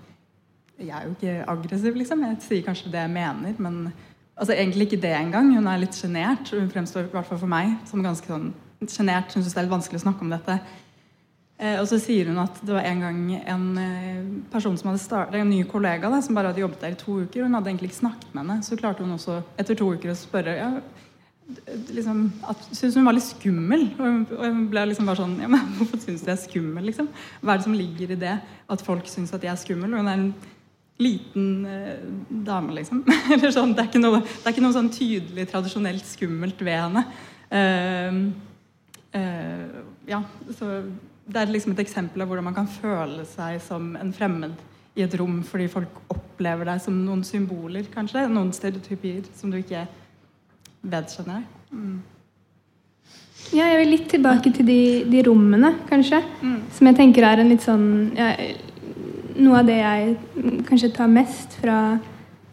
[0.79, 2.21] Jeg er jo ikke aggressiv, liksom.
[2.23, 3.93] Jeg sier kanskje det jeg mener, men
[4.35, 5.53] altså, egentlig ikke det engang.
[5.55, 6.49] Hun er litt sjenert.
[6.49, 8.53] Hun fremstår i hvert fall for meg som ganske sånn
[8.89, 9.31] sjenert.
[9.33, 10.59] Hun syns det er litt vanskelig å snakke om dette.
[11.59, 15.03] Eh, og så sier hun at det var en gang en eh, person som hadde
[15.03, 17.45] startet, en ny kollega da, som bare hadde jobbet der i to uker.
[17.45, 18.65] Hun hadde egentlig ikke snakket med henne.
[18.65, 20.71] Så klarte hun også etter to uker å spørre ja,
[21.93, 23.85] liksom, at syntes hun var litt skummel.
[23.97, 26.87] Og hun, ble liksom bare sånn ja, men Hvorfor syns du jeg er skummel?
[26.89, 27.09] liksom?
[27.41, 28.33] Hva er det som ligger i det
[28.73, 29.93] at folk syns at jeg er skummel?
[29.93, 30.33] Og hun er en
[31.03, 32.03] liten eh,
[32.45, 33.03] dame, liksom.
[33.33, 36.79] Eller sånn, det, er ikke noe, det er ikke noe sånn tydelig, tradisjonelt skummelt ved
[36.79, 37.05] henne.
[37.53, 38.19] Uh,
[39.13, 40.23] uh, ja,
[40.57, 40.69] så
[41.23, 44.57] det er liksom et eksempel av hvordan man kan føle seg som en fremmed
[44.97, 48.27] i et rom fordi folk opplever deg som noen symboler, kanskje.
[48.29, 49.85] Noen stereotypier som du ikke
[50.83, 51.47] vedkjenner jeg.
[51.71, 51.95] Mm.
[53.53, 56.21] Ja, jeg vil litt tilbake til de, de rommene, kanskje.
[56.41, 56.59] Mm.
[56.73, 58.31] Som jeg tenker er en litt sånn ja,
[59.33, 60.11] Noe av det jeg
[60.67, 61.97] kanskje tar mest fra,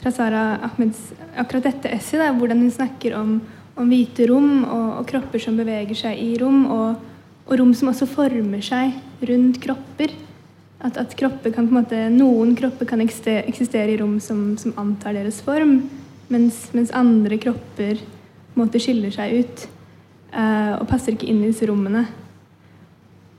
[0.00, 3.34] fra Sara Ahmeds akkurat dette essayet, hvordan hun snakker om,
[3.76, 6.62] om hvite rom og, og, kropper som beveger seg i rom.
[6.72, 7.10] og
[7.50, 8.94] og rom som også former seg
[9.26, 10.14] rundt kropper.
[10.80, 15.42] At, at kropper kan, måte, Noen kropper kan eksistere i rom som, som antar deres
[15.44, 15.82] form,
[16.30, 18.00] mens, mens, andre kropper
[18.58, 19.64] måte, skiller seg ut
[20.34, 22.06] uh, og passer ikke inn i disse rommene.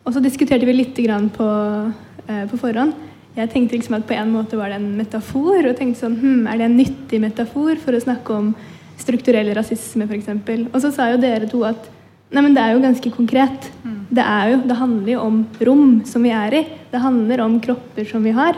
[0.05, 0.97] Og så diskuterte vi litt
[1.35, 2.93] på, uh, på forhånd.
[3.37, 5.63] Jeg tenkte liksom at på en måte var det en metafor.
[5.63, 8.53] Og tenkte sånn, hm, Er det en nyttig metafor for å snakke om
[8.99, 10.29] strukturell rasisme f.eks.?
[10.73, 11.89] Og så sa jo dere to at
[12.31, 13.71] nei, men det er jo ganske konkret.
[13.83, 16.61] Mm det, jo, det, handler jo om rom som vi er i.
[16.91, 18.57] Det handler om kropper som vi har.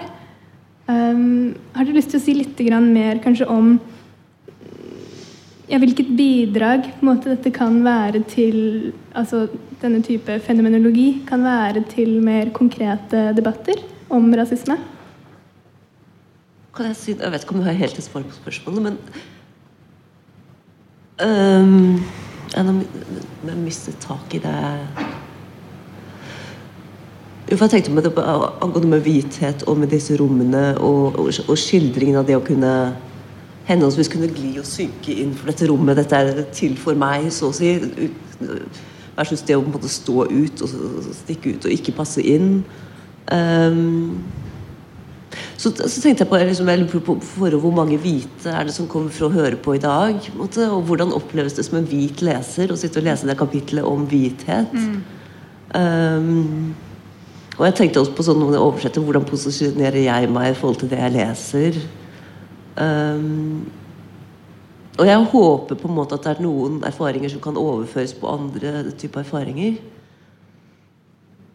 [0.87, 3.77] Um, har du lyst til å si litt mer kanskje om
[5.73, 9.47] ja, hvilket bidrag måte, dette kan være til altså,
[9.81, 13.81] denne type fenomenologi kan være til mer konkrete debatter
[14.13, 14.77] om rasisme?
[16.73, 18.97] Kan jeg si Jeg vet ikke om jeg har helt et svar på spørsmålet, men
[21.25, 22.01] um,
[22.53, 24.55] Jeg mistet tak i det
[27.51, 28.13] jo, for jeg tenkte med det
[28.61, 32.71] angående med hvithet og med disse rommene og, og, og, skildringen av det å kunne
[33.67, 35.99] henholdsvis kunne gli og synke inn for dette rommet.
[36.01, 37.75] Dette er til for meg, så å si.
[39.13, 42.63] Versus det å på en måte stå ut og stikke ut og ikke passe inn.
[43.31, 44.21] Um,
[45.57, 49.13] så, så, tenkte jeg på, liksom, på, på hvor mange hvite er det som kommer
[49.13, 50.17] for å høre på i dag.
[50.37, 53.87] Måte, og hvordan oppleves det som en hvit leser å sitte og lese det kapitlet
[53.87, 54.73] om hvithet.
[54.73, 54.97] Mm.
[55.73, 56.73] Um,
[57.53, 60.81] og jeg tenkte også på sånn når jeg oversetter, hvordan posisjonerer jeg meg i forhold
[60.81, 61.83] til det jeg leser.
[62.77, 63.65] Um,
[64.99, 68.29] og jeg håper på en måte at det er noen erfaringer som kan overføres på
[68.29, 69.79] andre typer erfaringer.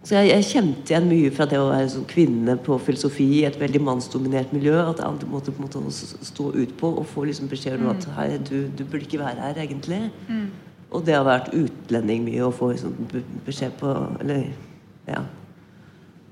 [0.02, 3.44] Så jeg, jeg, kjente igjen mye fra det å være sånn kvinne på filosofi i
[3.48, 4.76] et veldig mannsdominert miljø.
[4.81, 5.83] At jeg måtte på en måte
[6.31, 8.14] stå ut på og få liksom beskjed om at mm.
[8.16, 10.00] hei, du, du, burde ikke være her, egentlig.
[10.31, 10.46] Mm.
[10.88, 12.94] Og det har vært utlending mye å få liksom,
[13.46, 14.48] beskjed på Eller
[15.09, 15.26] ja.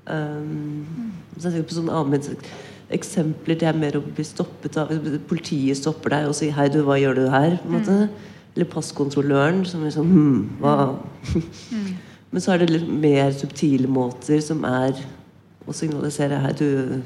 [0.07, 2.31] Um, så jeg på sånn annet
[2.93, 4.91] eksempler det er mer å bli stoppet av
[5.27, 8.09] Politiet stopper deg og sier 'hei, du, hva gjør du her?' Mm.
[8.55, 10.95] Eller passkontrolløren som liksom hm, hva
[11.35, 11.95] mm.
[12.31, 14.95] Men så er det litt mer subtile måter som er
[15.67, 17.01] å signalisere 'hei, du,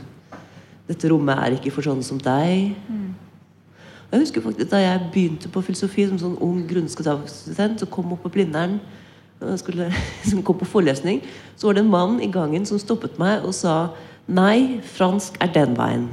[0.87, 2.75] dette rommet er ikke for sånne som deg'.
[2.87, 3.13] Mm.
[4.11, 8.23] Jeg husker faktisk Da jeg begynte på filosofi som sånn ung grunnskolestudent, og kom opp
[8.23, 8.79] på Blindern
[9.57, 9.93] skulle,
[10.29, 11.21] som kom på forelesning,
[11.55, 13.89] så var det en mann i gangen som stoppet meg og sa
[14.31, 16.05] Nei, fransk er den veien.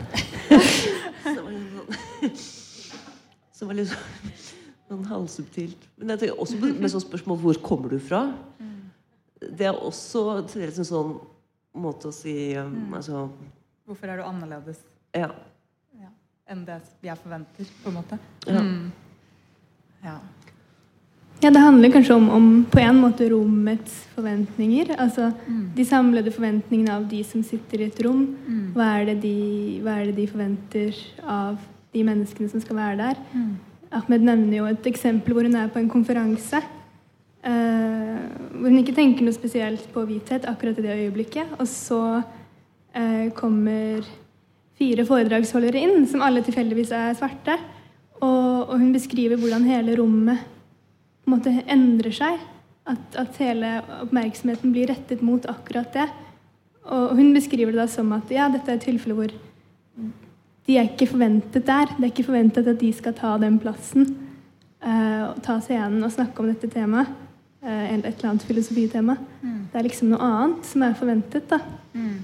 [3.55, 4.33] Som var litt sånn,
[4.89, 5.85] sånn halvsubtilt.
[6.01, 8.25] Men jeg tenker også med sånn spørsmål hvor kommer du fra?
[9.39, 11.13] Det er også en sånn
[11.79, 12.97] måte å si um, mm.
[12.99, 13.29] altså,
[13.87, 14.81] Hvorfor er du annerledes
[15.15, 15.29] ja.
[15.95, 16.11] Ja,
[16.51, 18.19] enn det jeg forventer, på en måte?
[18.49, 18.65] Ja.
[18.65, 18.89] Mm.
[20.03, 20.17] ja.
[21.39, 24.91] Ja, Det handler kanskje om, om, på en måte rommets forventninger.
[24.99, 25.61] Altså mm.
[25.77, 28.25] de samlede forventningene av de som sitter i et rom.
[28.47, 28.65] Mm.
[28.75, 29.37] Hva, er de,
[29.85, 31.61] hva, er det de, forventer av
[31.95, 33.23] de menneskene som skal være der?
[33.31, 33.55] Mm.
[34.01, 36.65] Ahmed nevner jo et eksempel hvor hun er på en konferanse.
[37.39, 38.19] Uh,
[38.59, 41.55] hvor hun ikke tenker noe spesielt på hvithet akkurat i det øyeblikket.
[41.63, 44.03] Og så uh, kommer
[44.79, 47.61] fire foredragsholdere inn, som alle tilfeldigvis er svarte.
[48.19, 50.58] Og, og hun beskriver hvordan hele rommet
[51.29, 52.41] en måte endrer seg.
[52.89, 56.07] At, at, hele oppmerksomheten blir rettet mot akkurat det.
[56.89, 59.35] Og hun beskriver det da som at ja, dette er et tilfelle hvor
[60.69, 61.93] de er ikke forventet der.
[61.97, 64.09] Det er ikke forventet at de skal ta den plassen.
[64.79, 67.09] Uh, og ta scenen og snakke om dette temaet.
[67.65, 69.17] Uh, et eller annet filosofitema.
[69.43, 69.63] Mm.
[69.73, 71.49] Det er liksom noe annet som er forventet.
[71.51, 71.59] da.
[71.93, 72.19] Mm.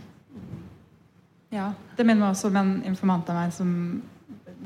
[1.52, 1.70] Ja.
[1.96, 3.70] Det minner meg også om en informant av meg som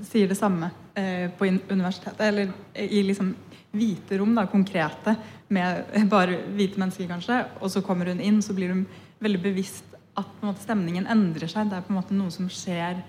[0.08, 2.20] sier det samme uh, på universitetet.
[2.20, 3.34] Eller i liksom
[3.78, 5.14] hvite rom, da, konkrete,
[5.54, 7.42] med bare hvite mennesker, kanskje.
[7.62, 8.84] Og så kommer hun inn, så blir hun
[9.22, 11.70] veldig bevisst at en måte, stemningen endrer seg.
[11.70, 13.00] Det er på en måte noe som skjer.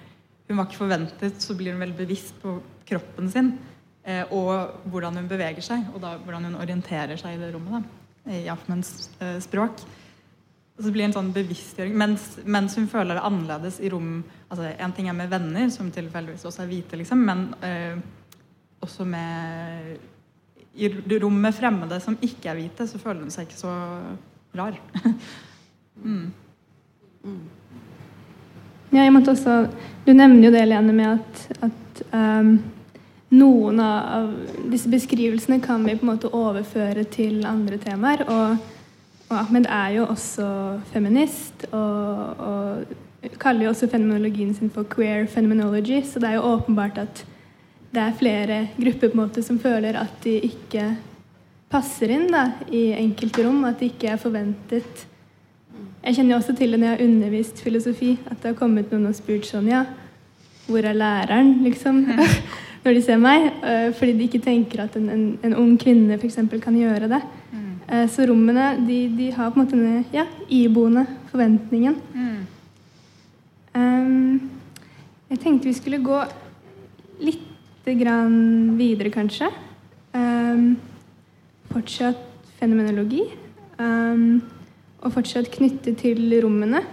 [0.49, 3.53] Hun var ikke forventet, så blir hun veldig bevisst på kroppen sin
[4.03, 7.85] eh, og hvordan hun beveger seg, og da, hvordan hun orienterer seg i det rommet.
[8.25, 9.83] Da, I Afmens eh, språk.
[10.79, 14.21] Og så blir det en sånn bevisstgjøring mens, mens, hun føler det annerledes i rom
[14.47, 17.99] altså En ting er med venner, som tilfeldigvis også er hvite, liksom, men eh,
[18.79, 19.97] også med
[20.75, 23.71] I rom med fremmede som ikke er hvite, så føler hun seg ikke så
[24.55, 24.77] rar.
[26.03, 26.27] mm.
[28.89, 29.67] Ja, jeg måtte også
[30.05, 32.53] Du nevner jo det, Lene, med at, at um,
[33.29, 34.31] noen av
[34.71, 38.23] disse beskrivelsene kan vi på en måte overføre til andre temaer.
[38.25, 38.55] Og,
[39.29, 40.47] og Ahmed er jo også
[40.93, 46.47] feminist, og, og kaller jo også fenomenologien sin for queer fenomenology, så det er jo
[46.55, 47.25] åpenbart at
[47.89, 50.91] det er flere grupper på en måte som føler at de ikke
[51.69, 55.05] passer inn da, i enkelte rom, at de ikke er forventet
[55.99, 59.09] jeg kjenner også til det når jeg har undervist filosofi, at det har kommet noen
[59.09, 59.83] og spurt sånn Ja,
[60.69, 62.05] hvor er læreren, liksom?
[62.83, 63.49] når de ser meg.
[63.63, 66.39] Uh, fordi de ikke tenker at en, en, en ung kvinne f.eks.
[66.63, 67.19] kan gjøre det.
[67.51, 67.65] Mm.
[67.89, 71.97] Uh, så rommene de, de, har på en måte denne ja, iboende forventningen.
[72.15, 72.37] Mm.
[73.75, 74.51] Um,
[75.29, 76.21] jeg tenkte vi skulle gå
[77.97, 79.49] grann videre, kanskje.
[80.13, 80.77] Um,
[81.71, 82.21] fortsatt
[82.59, 83.23] fenomenologi.
[83.79, 84.41] Um,
[84.99, 86.83] og fortsatt knyttet til rommene.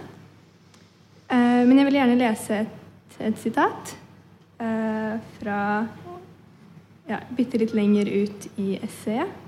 [1.27, 3.95] Uh, men jeg vil gjerne lese et, et sitat
[4.61, 5.59] uh, fra
[7.07, 9.43] ja, bitte litt lenger ut i essayet.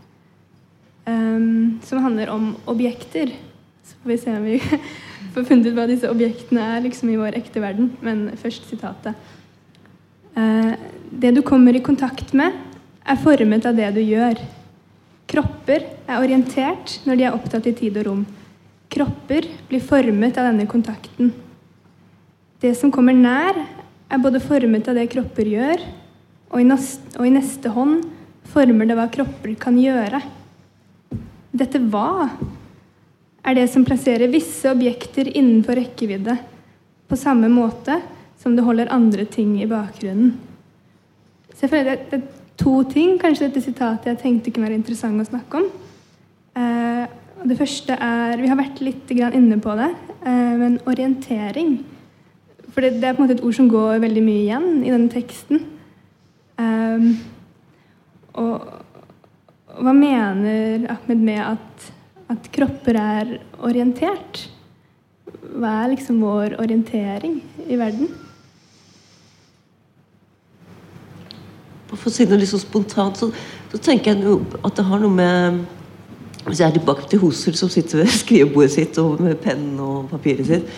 [1.10, 3.32] Um, som handler om objekter.
[3.88, 4.60] Så får vi se om vi
[5.34, 7.94] får funnet ut hva disse objektene er liksom i vår ekte verden.
[8.06, 9.16] Men først sitatet.
[10.38, 10.74] Uh,
[11.10, 12.54] det du kommer i kontakt med,
[13.10, 14.39] er formet av det du gjør.
[15.30, 18.24] Kropper er orientert når de er opptatt i tid og rom.
[18.89, 21.34] Kropper blir formet av denne kontakten.
[22.60, 23.58] Det som kommer nær,
[24.10, 25.84] er både formet av det kropper gjør,
[26.50, 28.02] og i, neste, og i neste hånd
[28.50, 30.22] former det hva kropper kan gjøre.
[31.54, 32.30] Dette hva
[33.46, 36.36] er det som plasserer visse objekter innenfor rekkevidde,
[37.10, 38.00] på samme måte
[38.39, 40.38] som det holder andre ting i bakgrunnen.
[41.54, 45.19] Så jeg føler det, er to ting kanskje dette sitatet jeg tenkte kunne være interessant
[45.19, 45.69] å snakke om.
[46.60, 47.06] Eh,
[47.49, 49.89] det første er Vi har vært litt inne på det,
[50.25, 51.84] eh, men orientering.
[52.71, 55.10] For det, er på en måte et ord som går veldig mye igjen i denne
[55.10, 55.65] teksten.
[56.60, 57.10] Eh,
[58.36, 58.67] og,
[59.80, 61.91] hva mener Ahmed med at,
[62.30, 64.47] at, kropper er orientert?
[65.56, 68.10] Hva er liksom vår orientering i verden?
[71.89, 73.32] For å si noe litt så spontant, så,
[73.71, 75.62] så tenker jeg at det har noe med
[76.45, 80.10] hvis jeg er tilbake til Hosel, som sitter ved skrivebordet sitt og med penn og
[80.13, 80.69] papiret sitt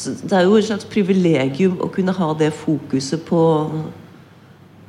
[0.00, 3.40] så Det er jo et slags privilegium å kunne ha det fokuset på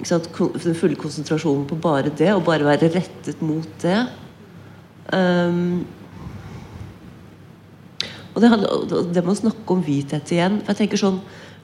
[0.08, 3.98] sant, Den fulle konsentrasjonen på bare det, og bare være rettet mot det.
[5.12, 5.84] Um,
[8.32, 8.52] og det,
[9.12, 11.18] det med å snakke om hvithet igjen for jeg tenker sånn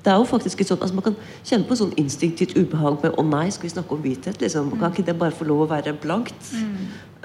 [0.07, 3.11] det er jo faktisk et sånt, altså Man kan kjenne på sånn instinktivt ubehag med
[3.11, 5.69] 'Å nei, skal vi snakke om hvithet?' liksom, Kan ikke det bare få lov å
[5.69, 6.53] være blankt?
[6.53, 6.77] Mm.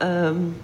[0.03, 0.55] Um,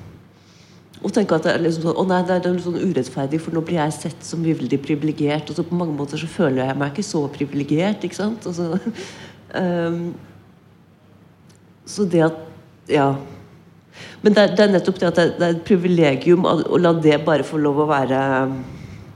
[0.98, 3.54] og tenke at det er liksom sånn, å nei, det er litt sånn urettferdig, for
[3.54, 5.50] nå blir jeg sett som veldig privilegert.
[5.50, 8.02] Og så på mange måter så føler jeg meg ikke så privilegert.
[8.02, 8.42] ikke sant?
[8.42, 8.81] Så,
[9.62, 10.14] um,
[11.87, 12.44] så, det at
[12.88, 13.14] Ja.
[14.22, 16.92] Men det er, det er nettopp det at det er, et privilegium å, å, la
[16.92, 18.18] det bare få lov å være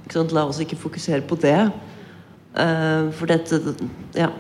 [0.05, 0.33] ikke sant?
[0.33, 1.71] La oss ikke fokusere på det.
[2.53, 3.61] Uh, for dette
[4.17, 4.31] Ja.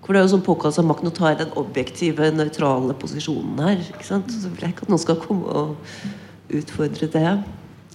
[0.00, 3.60] For det er jo sånn påkalt av makten å ta i den objektive, nøytrale posisjonen
[3.62, 3.82] her.
[3.84, 4.32] ikke sant?
[4.32, 5.76] Så vil jeg ikke at noen skal komme og
[6.50, 7.34] utfordre det.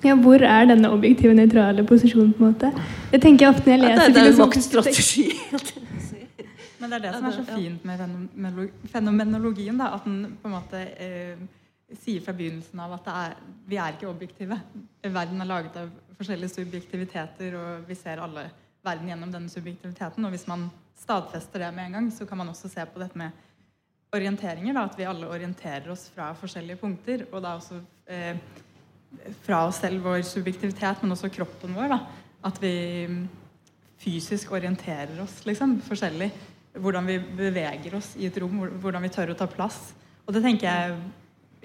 [0.05, 2.31] Ja, Hvor er denne objektive, nøytrale posisjonen?
[2.37, 2.71] på en måte?
[3.11, 5.25] Det tenker jeg ofte når jeg leser ja, det, det er jo maktstrategi.
[6.79, 9.77] Men det er det som er så fint med fenomenologien.
[9.77, 11.39] Da, at den på en måte eh,
[12.03, 14.59] sier fra begynnelsen av at er, vi er ikke objektive.
[15.03, 18.45] Verden er laget av forskjellige subjektiviteter, og vi ser alle
[18.85, 20.25] verden gjennom denne subjektiviteten.
[20.25, 20.69] Og hvis man
[20.99, 23.31] stadfester det med en gang, så kan man også se på dette med
[24.15, 24.75] orienteringer.
[24.75, 27.25] Da, at vi alle orienterer oss fra forskjellige punkter.
[27.31, 28.37] Og da også eh,
[29.45, 31.91] fra oss selv, vår subjektivitet, men også kroppen vår.
[31.95, 31.99] Da.
[32.49, 32.75] At vi
[34.01, 36.31] fysisk orienterer oss liksom, forskjellig.
[36.75, 39.93] Hvordan vi beveger oss i et rom, hvordan vi tør å ta plass.
[40.25, 40.97] Og det tenker jeg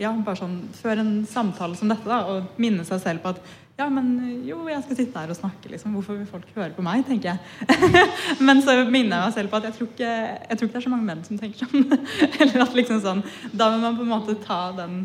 [0.00, 3.40] ja, bare sånn Før en samtale som dette, da, og minne seg selv på at
[3.80, 4.08] ja, men
[4.44, 5.94] jo, jeg skal sitte her og snakke, liksom.
[5.96, 7.86] Hvorfor vil folk høre på meg, tenker jeg.
[8.46, 10.82] men så minner jeg meg selv på at jeg tror, ikke, jeg tror ikke det
[10.82, 11.88] er så mange menn som tenker sånn.
[12.42, 13.24] Eller at liksom sånn
[13.56, 15.02] Da må man på en måte ta den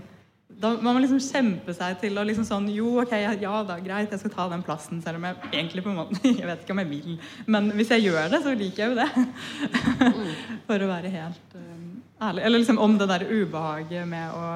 [0.55, 3.11] da må man liksom kjempe seg til å liksom sånn Jo, ok,
[3.41, 6.21] ja da, greit, jeg skal ta den plassen, selv om jeg egentlig på en måte
[6.39, 7.17] Jeg vet ikke om jeg vil,
[7.51, 9.09] men hvis jeg gjør det, så liker jeg jo det.
[10.69, 11.83] For å være helt um,
[12.23, 12.45] ærlig.
[12.45, 14.47] Eller liksom om det der ubehaget med å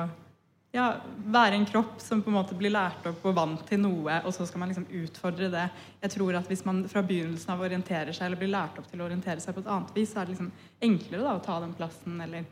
[0.75, 0.85] ja,
[1.25, 4.33] være en kropp som på en måte blir lært opp og vant til noe, og
[4.35, 5.65] så skal man liksom utfordre det.
[6.03, 9.01] Jeg tror at Hvis man fra begynnelsen av orienterer seg, eller blir lært opp til
[9.01, 10.51] å orientere seg på et annet vis, så er det liksom
[10.89, 12.45] enklere da å ta den plassen, eller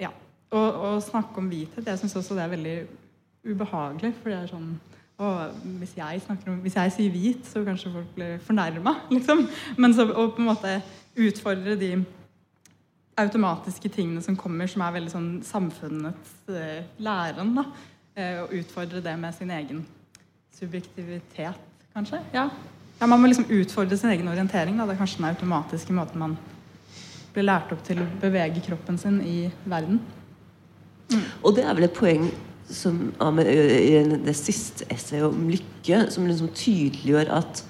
[0.00, 0.10] ja,
[0.50, 2.78] og snakke om hvithet, jeg syns også det er veldig
[3.46, 4.14] ubehagelig.
[4.18, 4.72] For det er sånn
[5.78, 8.94] hvis, jeg om, hvis jeg sier hvit, så kanskje folk blir fornærma.
[9.14, 9.44] Liksom.
[9.76, 10.78] Men så å på en måte
[11.20, 11.98] utfordre de
[13.24, 17.54] automatiske tingene som kommer, som er veldig sånn samfunnets eh, læren.
[17.58, 17.64] da,
[18.14, 19.84] eh, Og utfordre det med sin egen
[20.56, 21.60] subjektivitet,
[21.94, 22.20] kanskje.
[22.34, 22.48] Ja.
[23.00, 24.76] ja man må liksom utfordre sin egen orientering.
[24.78, 24.86] Da.
[24.86, 26.38] Det er kanskje den automatiske måten man
[27.34, 30.00] blir lært opp til å bevege kroppen sin i verden.
[31.10, 31.26] Mm.
[31.42, 32.28] Og det er vel et poeng
[32.70, 33.10] som,
[33.42, 37.64] i det siste essayet om lykke, som liksom tydeliggjør at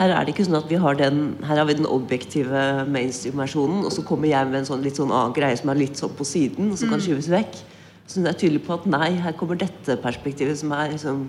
[0.00, 3.82] her er det ikke sånn at vi har den her har vi den objektive mainstream-versjonen,
[3.84, 6.14] og så kommer jeg med en sånn litt sånn annen greie som er litt sånn
[6.16, 7.04] på siden, og som kan mm.
[7.04, 7.60] skyves vekk.
[8.08, 11.28] Så det er tydelig på at nei, her kommer dette perspektivet som er liksom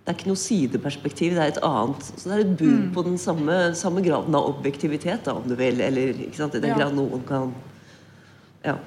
[0.00, 2.06] Det er ikke noe sideperspektiv, det er et annet.
[2.16, 2.86] Så det er et bud mm.
[2.94, 5.82] på den samme, samme, graden av objektivitet, da, om du vil.
[5.84, 6.78] Eller ikke sant, i den ja.
[6.80, 7.52] grad noen kan
[8.64, 8.78] Ja.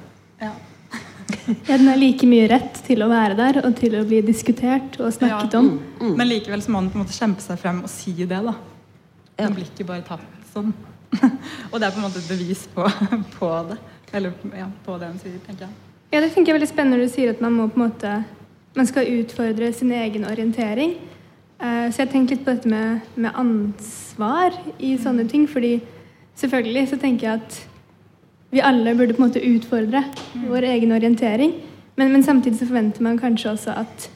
[0.42, 0.56] ja.
[1.68, 4.98] Ja, den har like mye rett til å være der og til å bli diskutert
[5.00, 5.62] og snakket ja.
[5.62, 5.74] om.
[5.76, 6.14] Mm, mm.
[6.20, 8.32] Men likevel så må den på en måte kjempe seg frem og si det.
[8.32, 8.56] da.
[9.40, 9.50] Ja.
[9.50, 10.74] blir ikke bare tatt sånn.
[11.72, 12.86] og det er på en måte et bevis på,
[13.38, 13.80] på det.
[14.14, 15.76] Eller ja, på det hun sier, tenker jeg.
[16.14, 17.88] Ja, det tenker jeg er veldig spennende når du sier at man må på en
[17.88, 18.14] måte
[18.78, 20.96] man skal utfordre sin egen orientering.
[21.62, 25.48] Uh, så jeg tenker litt på dette med, med ansvar i sånne ting.
[25.50, 25.80] fordi
[26.36, 27.60] selvfølgelig så tenker jeg at
[28.54, 30.04] vi alle burde på en måte utfordre
[30.50, 31.54] vår egen orientering.
[31.96, 34.10] Men, men samtidig så forventer man kanskje også at,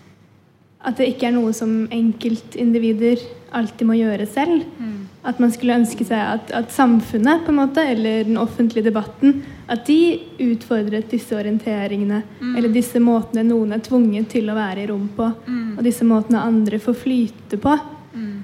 [0.85, 3.21] at det ikke er noe som enkeltindivider
[3.53, 4.65] alltid må gjøre selv.
[4.77, 5.06] Mm.
[5.27, 9.41] At man skulle ønske seg at, at, samfunnet på en måte, eller den offentlige debatten
[9.67, 12.21] at de utfordret disse orienteringene.
[12.39, 12.53] Mm.
[12.55, 15.27] Eller disse måtene noen er tvunget til å være i rom på.
[15.47, 15.73] Mm.
[15.75, 17.75] Og disse måtene andre får flyte på.
[18.15, 18.35] Mm.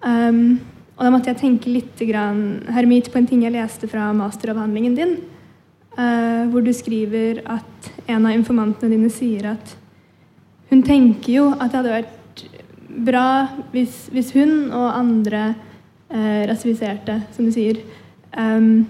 [0.00, 0.40] Um,
[0.96, 4.96] og da måtte jeg tenke litt grann, Hermit, på en ting jeg leste fra masteravhandlingen
[4.96, 5.14] din.
[5.98, 9.76] Uh, hvor du skriver at en av informantene dine sier at
[10.70, 12.44] hun tenker jo at det hadde vært
[13.06, 13.26] bra
[13.72, 15.50] hvis, hvis hun og andre
[16.12, 17.80] uh, rasifiserte, som du sier,
[18.36, 18.86] um,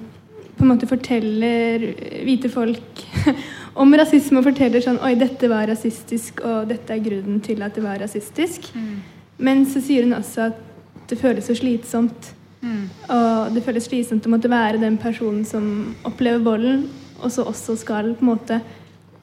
[0.57, 1.87] på en måte forteller
[2.27, 3.05] hvite folk
[3.81, 7.77] om rasisme og forteller sånn Oi, dette var rasistisk, og dette er grunnen til at
[7.77, 8.69] det var rasistisk.
[8.75, 8.99] Mm.
[9.41, 10.61] Men så sier hun også at
[11.09, 12.89] det føles så slitsomt Mm.
[13.09, 16.85] Og det føles slitsomt å måtte være den personen som opplever volden,
[17.21, 18.61] og så også skal på en måte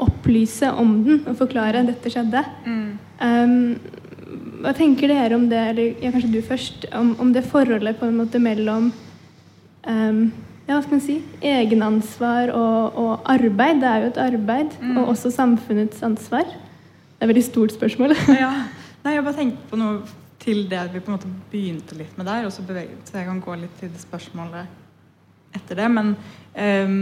[0.02, 2.44] opplyse om den og forklare at dette skjedde.
[2.66, 2.90] Mm.
[3.22, 3.97] Um,
[4.62, 8.08] hva tenker dere om det, eller ja, kanskje du først, om, om, det forholdet på
[8.10, 10.22] en måte mellom um,
[10.68, 13.82] ja, hva skal man si, egenansvar og, og arbeid?
[13.84, 14.98] Det er jo et arbeid, mm.
[15.00, 16.48] og også samfunnets ansvar.
[16.50, 18.18] Det er et veldig stort spørsmål.
[18.36, 18.52] ja.
[19.06, 20.02] Nei, jeg bare tenkte på noe
[20.42, 23.30] til det vi på en måte begynte litt med der, og så, beveget, så jeg
[23.30, 25.88] kan gå litt til det spørsmålet etter det.
[25.94, 26.98] Men um,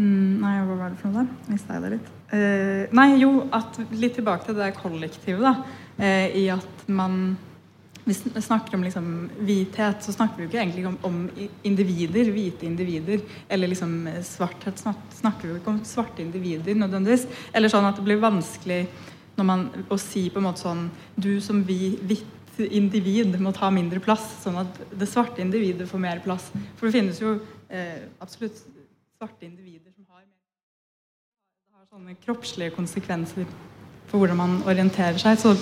[0.00, 1.52] Nei, hva var det for noe der?
[1.52, 2.10] Mista jeg det litt?
[2.30, 5.54] Uh, nei, jo, at litt tilbake til det kollektivet, da.
[6.00, 7.36] Uh, I at man
[8.08, 9.08] Hvis vi snakker om liksom
[9.44, 11.18] hvithet, så snakker vi ikke egentlig om, om
[11.62, 13.20] individer, hvite individer.
[13.46, 17.28] Eller liksom svarthet snakker vi ikke om svarte individer nødvendigvis.
[17.52, 18.80] Eller sånn at det blir vanskelig
[19.44, 24.02] man, å si på en måte sånn Du som vi, hvitt individ må ta mindre
[24.04, 26.50] plass, sånn at det svarte individet får mer plass.
[26.76, 27.36] For det finnes jo
[27.68, 28.58] eh, absolutt
[29.16, 30.24] svarte individer som har,
[31.76, 33.48] har sånne kroppslige konsekvenser
[34.10, 35.38] for hvordan man orienterer seg.
[35.40, 35.54] Så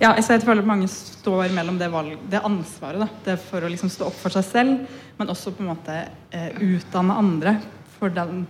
[0.00, 3.70] ja, jeg føler at mange står mellom det, valg, det ansvaret da, det for å
[3.72, 5.96] liksom stå opp for seg selv, men også på en måte
[6.30, 7.56] eh, utdanne andre
[7.96, 8.44] for den,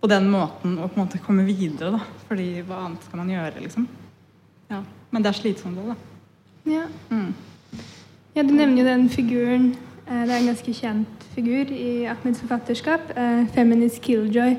[0.00, 1.96] på den måten å på en måte komme videre.
[1.96, 3.88] da, fordi hva annet skal man gjøre, liksom?
[4.70, 4.84] Ja.
[5.10, 5.98] Men det er slitsomt òg, da.
[6.64, 6.86] Ja.
[7.10, 7.34] Mm.
[8.34, 8.42] ja.
[8.42, 9.72] Du nevner jo den figuren.
[10.06, 13.10] Eh, det er en ganske kjent figur i Ahmeds forfatterskap.
[13.16, 14.56] Eh, 'Feminist Killjoy'.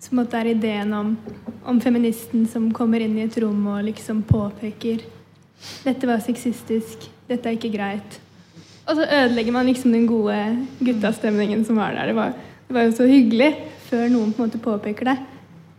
[0.00, 1.16] Som måtte er ideen om,
[1.64, 5.00] om, feministen som kommer inn i et rom og liksom påpeker
[5.84, 7.10] 'Dette var sexistisk.
[7.28, 8.18] Dette er ikke greit'.
[8.86, 12.06] Og så ødelegger man liksom den gode guttastemningen som var der.
[12.06, 12.32] Det var,
[12.68, 13.54] det var jo så hyggelig
[13.88, 15.16] før noen på en måte påpeker det.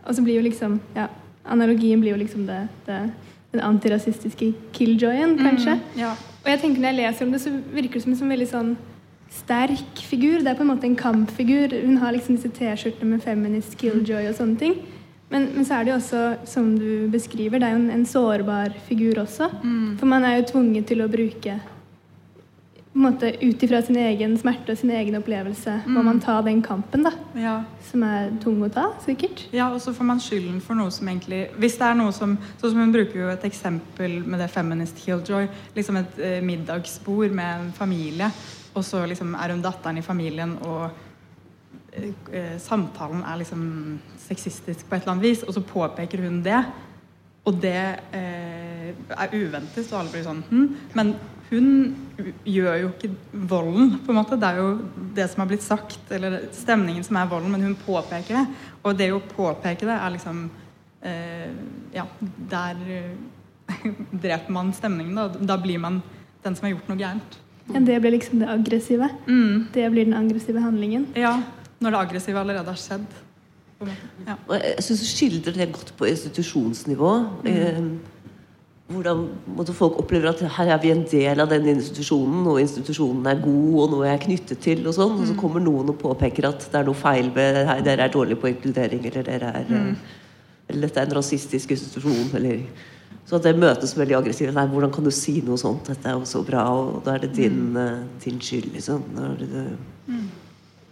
[0.06, 1.06] Og så blir jo liksom ja,
[1.46, 3.10] Analogien blir jo liksom det, det
[3.52, 5.74] den antirasistiske killjoyen, mm, kanskje.
[5.74, 6.10] Mm, ja.
[6.44, 8.48] Og jeg tenker Når jeg leser om det, så virker det som en sånn veldig
[8.50, 8.76] sånn
[9.32, 10.42] sterk figur.
[10.42, 11.74] Det er på en måte en kampfigur.
[11.86, 14.76] Hun har liksom disse T-skjortene med feminist killjoy og sånne ting.
[15.28, 18.06] Men, men, så er det jo også, som du beskriver, det er jo en, en
[18.06, 19.48] sårbar figur også.
[19.62, 19.96] Mm.
[19.98, 21.58] For man er jo tvunget til å bruke
[22.96, 25.90] Ut ifra sin egen smerte og sin egen opplevelse mm.
[25.92, 27.10] må man ta den kampen, da.
[27.36, 27.56] Ja.
[27.84, 29.42] Som er tung å ta, sikkert.
[29.52, 32.38] Ja, og så får man skylden for noe som egentlig Hvis det er noe som
[32.56, 35.44] Sånn som hun bruker jo et eksempel med det feminist killjoy.
[35.76, 38.30] Liksom et eh, middagsbord med en familie,
[38.72, 40.88] og så liksom er hun datteren i familien, og
[41.92, 43.66] eh, eh, samtalen er liksom
[44.26, 46.60] sexistisk på et eller annet vis, og så påpeker hun det.
[47.46, 47.78] Og det
[48.16, 50.66] eh, er uventet, og alle blir sånn hm.
[50.98, 51.14] Men
[51.46, 51.68] hun
[52.48, 53.12] gjør jo ikke
[53.46, 54.38] volden, på en måte.
[54.40, 54.70] Det er jo
[55.14, 58.44] det som har blitt sagt, eller stemningen som er volden, men hun påpeker det.
[58.82, 60.44] Og det å påpeke det er liksom
[61.06, 61.48] eh,
[61.94, 62.06] Ja,
[62.50, 63.12] der eh,
[64.26, 65.28] dreper man stemningen, da.
[65.54, 66.00] Da blir man
[66.42, 67.38] den som har gjort noe gærent.
[67.66, 69.08] Ja, Det blir liksom det aggressive?
[69.26, 69.68] Mm.
[69.74, 71.06] Det blir den aggressive handlingen?
[71.14, 71.38] Ja.
[71.78, 73.06] Når det aggressive allerede har skjedd.
[73.84, 74.36] Ja.
[74.56, 77.12] Jeg syns du skildrer det godt på institusjonsnivå.
[77.44, 77.90] Mm.
[78.86, 79.24] Hvordan
[79.56, 83.40] hvordan folk opplever at her er vi en del av den institusjonen, og institusjonen er
[83.42, 85.16] god, og noe jeg er knyttet til, og sånn.
[85.18, 85.40] Og så mm.
[85.40, 88.52] kommer noen og påpeker at det er noe feil med Hei, dere er dårlige på
[88.52, 89.90] inkludering, eller dere er mm.
[90.66, 92.64] Eller dette er en rasistisk institusjon, eller
[93.26, 94.54] Så det møtes veldig aggressivt.
[94.54, 95.90] Nei, hvordan kan du si noe sånt?
[95.90, 97.76] Dette er jo så bra, og da er det din, mm.
[97.76, 99.02] uh, din skyld, liksom.
[99.40, 99.64] Det det.
[100.06, 100.28] Mm.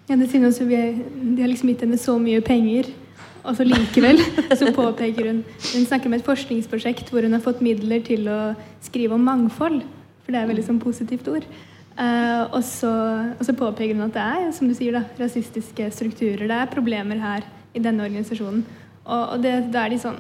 [0.09, 2.91] Ja, det synes vi, De har liksom gitt henne så mye penger
[3.45, 4.21] og så likevel
[4.61, 8.55] så påpeker hun Hun snakker om et forskningsprosjekt hvor hun har fått midler til å
[8.85, 9.83] skrive om mangfold.
[10.25, 11.45] For det er veldig sånn positivt ord.
[11.95, 12.91] Uh, og, så,
[13.37, 16.47] og, så, påpeker hun at det er som du sier da, rasistiske strukturer.
[16.49, 17.45] Det er problemer her
[17.77, 18.65] i denne organisasjonen.
[19.05, 20.17] Og, og det, da er de sånn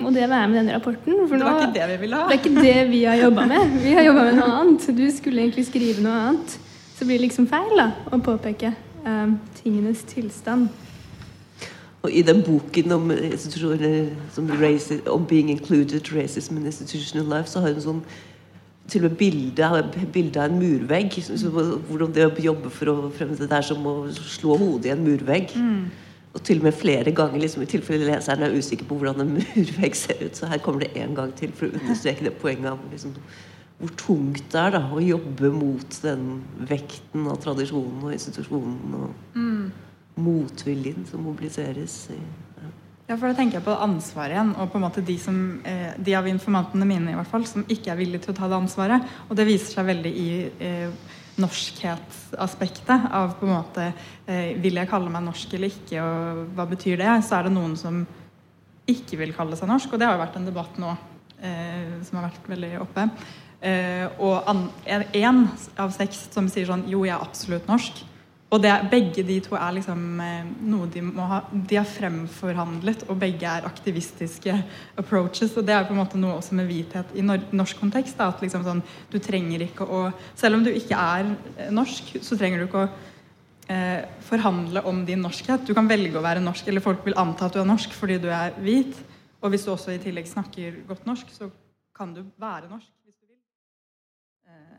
[0.00, 1.12] Må det være med denne rapporten?
[1.28, 2.30] For det var ikke det vi ville ha.
[2.30, 3.78] Det er ikke det vi har jobba med.
[3.84, 4.90] Vi har jobba med noe annet.
[4.96, 6.56] Du skulle egentlig skrive noe annet.
[7.00, 8.74] Så blir det liksom feil da, å påpeke
[9.06, 10.66] uh, tingenes tilstand.
[12.04, 13.06] Og i den boken om,
[14.60, 18.02] racism, om 'being included racism in institutional life', så har hun sånn
[18.88, 21.16] til og med bilde, av en murvegg.
[21.88, 25.04] Hvordan det å jobbe for å fremme det er som å slå hodet i en
[25.04, 25.56] murvegg.
[25.56, 25.84] Mm.
[26.34, 29.32] Og til og med flere ganger, liksom, i tilfelle leseren er usikker på hvordan en
[29.38, 30.36] murvegg ser ut.
[30.36, 33.16] Så her kommer det en gang til for å understreke det poenget liksom,
[33.80, 36.26] hvor tungt det er da, å jobbe mot den
[36.68, 38.98] vekten av tradisjonen og institusjonen.
[39.00, 39.86] Og, mm
[40.20, 42.08] motviljen som mobiliseres.
[43.08, 45.96] Ja, for da tenker jeg på ansvaret igjen, og på en måte de, som, eh,
[45.98, 48.60] de, av informantene mine i hvert fall, som ikke er villige til å ta det
[48.60, 49.16] ansvaret.
[49.28, 50.28] Og det viser seg veldig i
[50.62, 51.10] eh,
[51.40, 53.84] norskhetsaspektet av på en måte
[54.28, 57.12] eh, Vil jeg kalle meg norsk eller ikke, og hva betyr det?
[57.26, 58.04] Så er det noen som
[58.90, 60.94] ikke vil kalle seg norsk, og det har jo vært en debatt nå
[61.42, 63.08] eh, som har vært veldig oppe.
[63.60, 64.46] Eh, og
[65.12, 65.42] én
[65.76, 68.06] av seks som sier sånn Jo, jeg er absolutt norsk.
[68.50, 73.04] Og det, begge de to er liksom eh, noe de må ha De har fremforhandlet,
[73.06, 74.56] og begge er aktivistiske
[74.98, 75.54] approaches.
[75.54, 78.18] Og det er på en måte noe også med hvithet i norsk kontekst.
[78.18, 78.82] Da, at liksom sånn,
[79.12, 80.02] du trenger ikke å
[80.34, 82.90] Selv om du ikke er eh, norsk, så trenger du ikke å
[83.70, 85.62] eh, forhandle om din norskhet.
[85.68, 88.18] Du kan velge å være norsk, eller folk vil anta at du er norsk fordi
[88.24, 88.98] du er hvit.
[89.40, 91.52] Og hvis du også i tillegg snakker godt norsk, så
[91.94, 92.90] kan du være norsk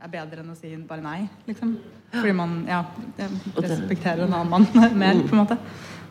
[0.02, 1.76] er bedre enn å si bare nei, liksom.
[2.12, 2.82] Fordi man ja,
[3.56, 5.58] respekterer en annen mann mer, på en måte.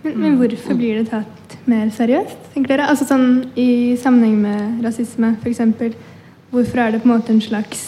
[0.03, 2.87] Men, men, hvorfor blir det tatt mer seriøst, tenker dere?
[2.89, 5.61] Altså sånn I sammenheng med rasisme, f.eks.
[6.51, 7.83] Hvorfor er det på en måte en slags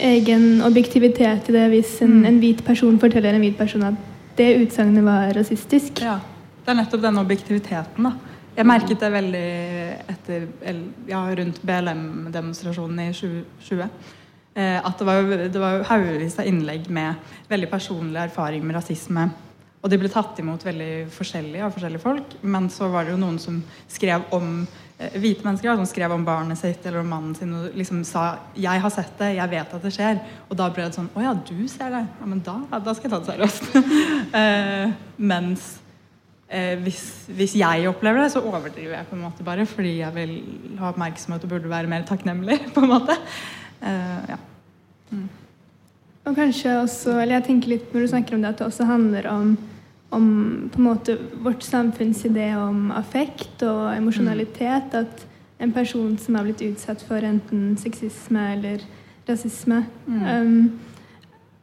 [0.00, 2.26] egen objektivitet i det hvis en, mm.
[2.28, 4.08] en hvit person forteller en hvit person at
[4.40, 6.00] det utsagnet var rasistisk?
[6.02, 6.18] Ja,
[6.64, 8.16] det er nettopp denne objektiviteten, da.
[8.56, 9.48] Jeg merket det veldig
[10.10, 10.48] etter,
[11.08, 13.86] ja, rundt BLM-demonstrasjonen i 2020.
[14.54, 17.14] Eh, at det var, det var haugevis av innlegg med
[17.50, 19.28] veldig personlig erfaring med rasisme.
[19.80, 22.36] Og de ble tatt imot veldig forskjellig av forskjellige folk.
[22.42, 24.64] Men så var det jo noen som skrev om
[24.98, 28.38] eh, hvite mennesker som skrev om barnet sitt eller om mannen sin og liksom sa
[28.56, 29.36] 'Jeg har sett det.
[29.36, 30.20] Jeg vet at det skjer.'
[30.50, 32.06] Og da ble det sånn 'Å ja, du ser det.
[32.20, 33.70] Ja, men da, da skal jeg ta det seriøst.'
[34.40, 35.78] eh, mens
[36.50, 40.14] eh, hvis, hvis, jeg opplever det, så overdriver jeg på en måte bare fordi jeg
[40.14, 40.42] vil
[40.78, 42.60] ha oppmerksomhet og burde være mer takknemlig.
[42.74, 43.16] på en måte.
[43.80, 44.38] Uh, ja.
[45.10, 45.28] Mm.
[46.28, 48.86] Og kanskje også, eller jeg tenker litt når du snakker om det, at det også
[48.88, 49.54] handler om,
[50.14, 50.26] om
[50.70, 54.92] på en måte vårt samfunns idé om affekt og emosjonalitet.
[54.92, 55.06] Mm.
[55.06, 55.26] At
[55.60, 58.84] en person som har blitt utsatt for enten sexisme eller
[59.28, 60.22] rasisme, mm.
[60.22, 60.70] um,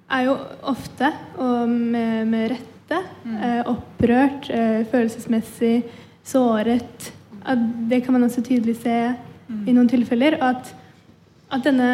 [0.10, 0.36] er jo
[0.72, 1.12] ofte,
[1.44, 3.38] og med, med rette, mm.
[3.38, 5.82] uh, opprørt, uh, følelsesmessig
[6.28, 7.12] såret.
[7.48, 8.98] At det kan man også tydelig se
[9.48, 9.64] mm.
[9.68, 10.40] i noen tilfeller.
[10.42, 10.76] og at
[11.52, 11.90] at denne,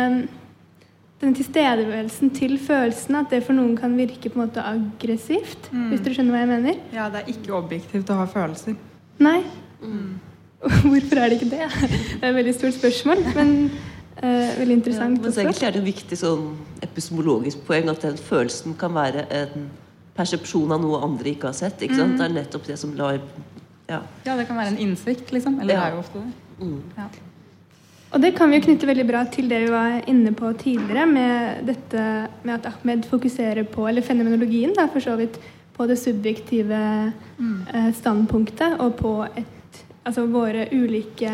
[1.21, 5.69] denne tilstedeværelsen til følelsene at det for noen kan virke på en måte aggressivt.
[5.71, 5.87] Mm.
[5.91, 6.79] Hvis du skjønner hva jeg mener?
[6.95, 8.75] Ja, det er ikke objektivt å ha følelser.
[9.23, 9.39] Nei.
[9.83, 10.19] Mm.
[10.63, 11.67] Hvorfor er det ikke det?
[11.69, 13.53] Det er et veldig stort spørsmål, men
[14.23, 16.45] eh, veldig interessant ja, men egentlig er det et viktig sånn
[16.85, 19.67] epistemologisk poeng at den følelsen kan være en
[20.15, 21.81] persepsjon av noe andre ikke har sett.
[21.83, 22.15] Ikke sant?
[22.19, 23.19] Det er nettopp det som lar
[23.89, 23.99] ja.
[24.23, 25.59] Ja, det kan være en innsikt, liksom.
[25.59, 25.87] Eller det Ja.
[25.89, 26.33] er jo ofte det.
[26.63, 26.81] Mm.
[26.97, 27.07] Ja.
[28.13, 31.07] Og det kan vi jo knytte veldig bra til det vi var inne på tidligere,
[31.09, 32.03] med dette
[32.45, 35.39] med at Ahmed fokuserer på, eller fenomenologien, da, for så vidt,
[35.73, 41.31] på det subjektive eh, standpunktet og på et, altså våre ulike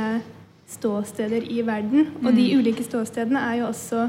[0.72, 2.08] ståsteder i verden.
[2.24, 4.08] Og de ulike ståstedene er jo også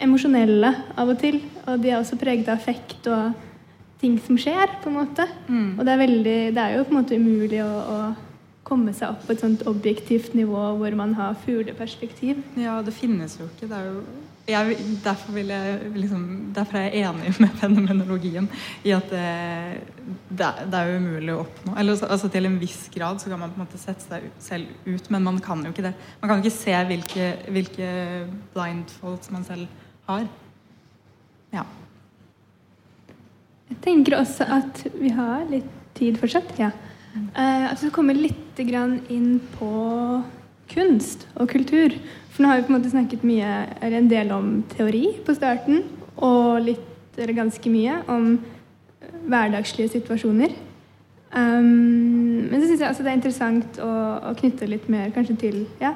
[0.00, 1.42] emosjonelle av og til.
[1.66, 3.36] Og de er også preget av effekt og
[4.00, 5.28] ting som skjer, på en måte.
[5.76, 8.00] Og det er, veldig, det er jo på en måte umulig å, å
[8.70, 12.40] komme seg opp på et sånt objektivt nivå hvor man har fugleperspektiv.
[12.56, 13.66] Ja, det finnes jo ikke.
[13.70, 14.02] Det er jo
[14.50, 16.22] jeg, derfor, jeg, liksom,
[16.56, 18.48] derfor er jeg enig med fenomenologien
[18.88, 19.26] i at det,
[20.32, 21.74] det, er- det er umulig å oppnå.
[21.78, 24.26] Eller altså, altså Til en viss grad så kan man på en måte sette seg
[24.42, 25.92] selv ut, men man kan jo ikke det.
[26.22, 27.90] Man kan ikke se hvilke, hvilke
[28.56, 29.68] blindfolds man selv
[30.08, 30.26] har.
[31.54, 31.62] Ja.
[33.70, 35.68] Jeg tenker også at vi har litt
[35.98, 36.56] tid fortsatt.
[36.58, 36.72] Ja.
[37.14, 38.60] Eh, at vi skal komme litt
[39.10, 39.70] inn på
[40.70, 41.94] kunst og kultur.
[42.30, 43.50] For nå har vi på en måte snakket mye,
[43.80, 45.82] eller en del om teori på starten,
[46.16, 46.86] og litt,
[47.16, 48.38] eller ganske mye, om
[49.26, 50.54] hverdagslige situasjoner.
[51.32, 53.90] Um, men så syns jeg altså det er interessant å,
[54.30, 55.92] å knytte litt mer kanskje til ja,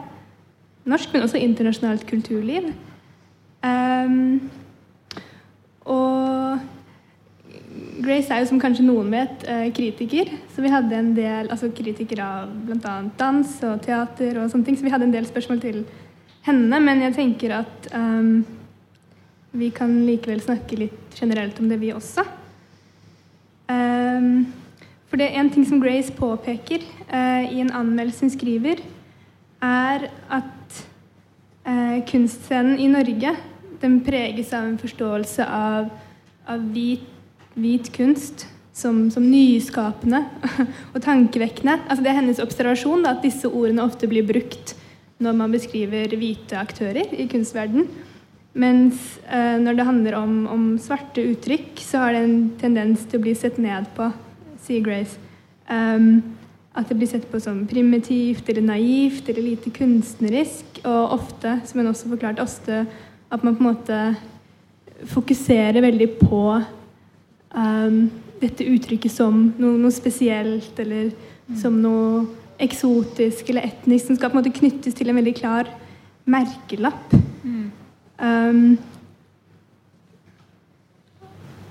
[0.87, 2.71] norsk, men også internasjonalt kulturliv.
[3.65, 4.51] Um,
[5.91, 6.63] og
[8.05, 10.31] Grace er jo, som kanskje noen vet, eh, kritiker.
[10.55, 12.97] Så vi hadde en del altså kritiker av bl.a.
[13.19, 14.77] dans og teater og sånne ting.
[14.77, 15.85] Så vi hadde en del spørsmål til
[16.45, 16.81] henne.
[16.81, 18.45] Men jeg tenker at um,
[19.55, 22.27] vi kan likevel snakke litt generelt om det, vi også.
[23.71, 24.53] Um,
[25.09, 28.85] for det er en ting som Grace påpeker uh, i en anmeldelse hun skriver,
[29.65, 30.85] er at
[31.65, 33.37] uh, kunstscenen i Norge
[33.81, 35.91] den preges av en forståelse av,
[36.49, 37.14] av hvit
[37.55, 40.25] hvit kunst som, som nyskapende
[40.95, 41.79] og tankevekkende.
[41.87, 44.75] Altså det er hennes observasjon da, at disse ordene ofte blir brukt
[45.23, 47.87] når man beskriver hvite aktører i kunstverden.
[48.59, 53.19] Mens eh, når det handler om, om svarte uttrykk, så har det en tendens til
[53.19, 54.11] å bli sett ned på,
[54.63, 55.19] sier Grace.
[55.71, 56.37] Um,
[56.75, 60.81] at det blir sett på som primitivt eller naivt eller lite kunstnerisk.
[60.83, 62.85] Og ofte, som hun også forklarte, ofte
[63.31, 64.01] at man på en måte
[65.11, 66.43] fokuserer veldig på
[67.55, 68.11] um,
[68.43, 71.13] dette uttrykket som noe, noe spesielt, eller
[71.61, 72.25] som noe
[72.63, 75.71] eksotisk eller etnisk, som skal på en måte knyttes til en veldig klar
[76.31, 77.15] merkelapp.
[78.25, 78.77] Um,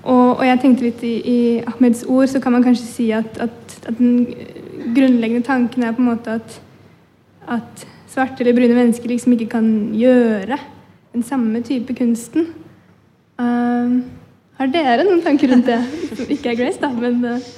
[0.04, 3.38] og, og jeg tenkte litt i, i Ahmeds ord, så kan man kanskje si at,
[3.40, 4.26] at, at den
[4.94, 6.58] grunnleggende tanken er på en måte at,
[7.48, 10.58] at svarte eller brune mennesker liksom ikke kan gjøre
[11.14, 12.52] den samme type kunsten.
[13.38, 14.04] Um,
[14.58, 15.80] har dere noen tanker rundt det?
[16.14, 17.52] Som ikke er Grace, da, men uh,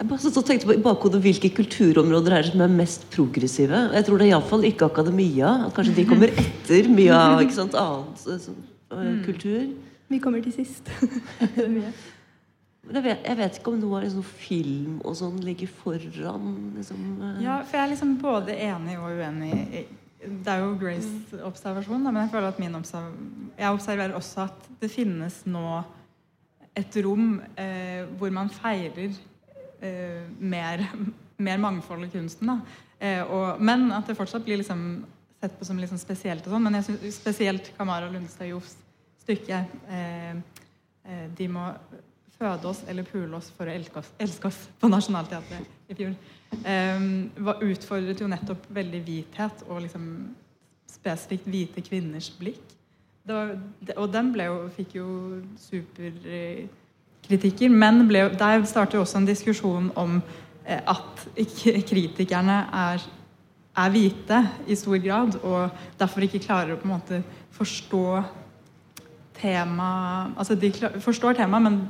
[0.00, 3.86] Jeg bare så tenkte på i bakhodet hvilke kulturområder er det som er mest progressive.
[3.96, 5.50] Jeg tror det er iallfall ikke akademia.
[5.66, 8.62] At kanskje de kommer etter mye av ikke sant, annet eh, sånn,
[8.96, 9.68] eh, kultur.
[10.08, 10.88] vi kommer til sist.
[12.90, 17.02] Jeg vet, jeg vet ikke om noe av liksom, film og sånn ligger foran liksom,
[17.22, 17.42] eh.
[17.44, 19.84] Ja, for jeg er liksom både enig og uenig.
[20.20, 23.14] Det er jo Grace' observasjon, men jeg føler at min observ
[23.56, 25.80] jeg observerer også at det finnes nå
[26.76, 29.14] et rom eh, hvor man feirer
[29.80, 30.84] eh, mer,
[31.46, 32.52] mer mangfold i kunsten.
[33.00, 34.84] Eh, og, men at det fortsatt blir liksom
[35.40, 36.44] sett på som liksom spesielt.
[36.46, 38.76] og sånn, Men jeg synes spesielt Kamara Lundstad Jofs
[39.20, 40.36] stykke eh,
[41.04, 41.70] eh, 'De må
[42.38, 46.14] føde oss eller pule oss for å elske oss', elske oss på Nationaltheatret i fjor.
[46.50, 50.34] Um, var utfordret jo nettopp veldig hvithet og liksom
[50.90, 52.62] spesifikt hvite kvinners blikk.
[53.28, 53.46] Var,
[53.94, 55.06] og den ble jo, fikk jo
[55.60, 57.68] superkritikker.
[57.70, 60.22] Men ble, der startet jo også en diskusjon om
[60.66, 61.28] eh, at
[61.86, 62.98] kritikerne er,
[63.78, 65.70] er hvite i stor grad, og
[66.00, 67.22] derfor ikke klarer å på en måte
[67.54, 68.06] forstå
[69.40, 69.88] tema
[70.36, 71.80] altså De forstår temaet, men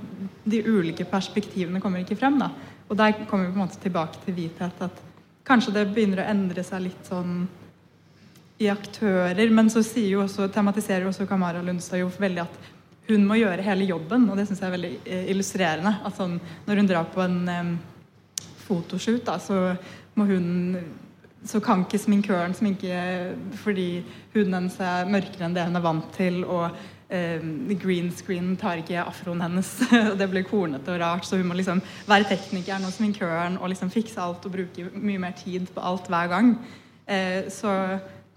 [0.51, 2.39] de ulike perspektivene kommer ikke frem.
[2.39, 2.51] da.
[2.91, 4.83] Og der kommer vi på en måte tilbake til hvithet.
[4.83, 5.03] At
[5.47, 7.45] kanskje det begynner å endre seg litt sånn
[8.61, 9.55] i aktører.
[9.55, 12.59] Men så sier jo også, tematiserer jo også Kamara Lundstad jo veldig at
[13.11, 14.27] hun må gjøre hele jobben.
[14.31, 15.95] Og det syns jeg er veldig eh, illustrerende.
[16.05, 17.77] At sånn, når hun drar på en um,
[18.67, 19.63] fotoshoot, da, så
[20.19, 20.51] må hun
[21.47, 22.97] så kan ikke sminkøren sminke
[23.63, 24.03] fordi
[24.35, 26.43] huden hennes er mørkere enn det hun er vant til.
[26.45, 26.75] og
[27.11, 29.71] green screen tar ikke afroen hennes,
[30.11, 33.73] og det blir kornete og rart, så hun må liksom være teknikeren og sminkøren og
[33.73, 36.53] liksom fikse alt og bruke mye mer tid på alt hver gang.
[37.11, 37.73] Eh, så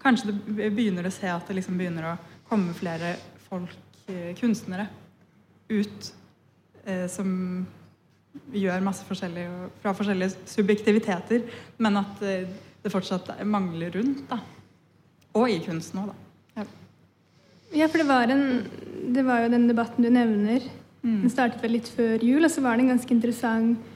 [0.02, 2.18] kanskje det begynner å se at det liksom begynner å
[2.50, 3.16] komme flere
[3.46, 3.78] folk,
[4.10, 4.88] eh, kunstnere,
[5.70, 6.10] ut
[6.86, 7.30] eh, som
[8.54, 9.46] gjør masse forskjellig
[9.84, 11.46] fra forskjellige subjektiviteter,
[11.78, 14.26] men at det fortsatt mangler rundt.
[14.30, 14.42] da.
[15.38, 16.23] Og i kunsten òg, da.
[17.74, 18.64] Ja, for det var, en,
[19.16, 20.62] det var jo den debatten du nevner.
[21.04, 23.90] Den startet vel litt før jul, og så var det en ganske interessant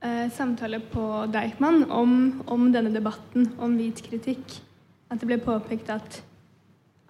[0.00, 1.04] eh, samtale på
[1.34, 2.14] Deichman om,
[2.46, 4.60] om denne debatten om hvit kritikk.
[5.10, 6.20] At det ble påpekt at,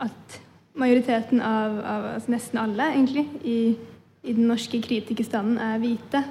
[0.03, 0.39] at
[0.79, 3.59] majoriteten av, av altså nesten alle, egentlig, i,
[4.25, 6.25] i den norske kritikerstanden er hvite.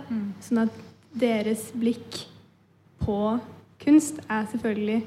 [0.44, 0.82] Sånn at
[1.18, 2.26] deres blikk
[3.04, 3.38] på
[3.84, 5.04] kunst er selvfølgelig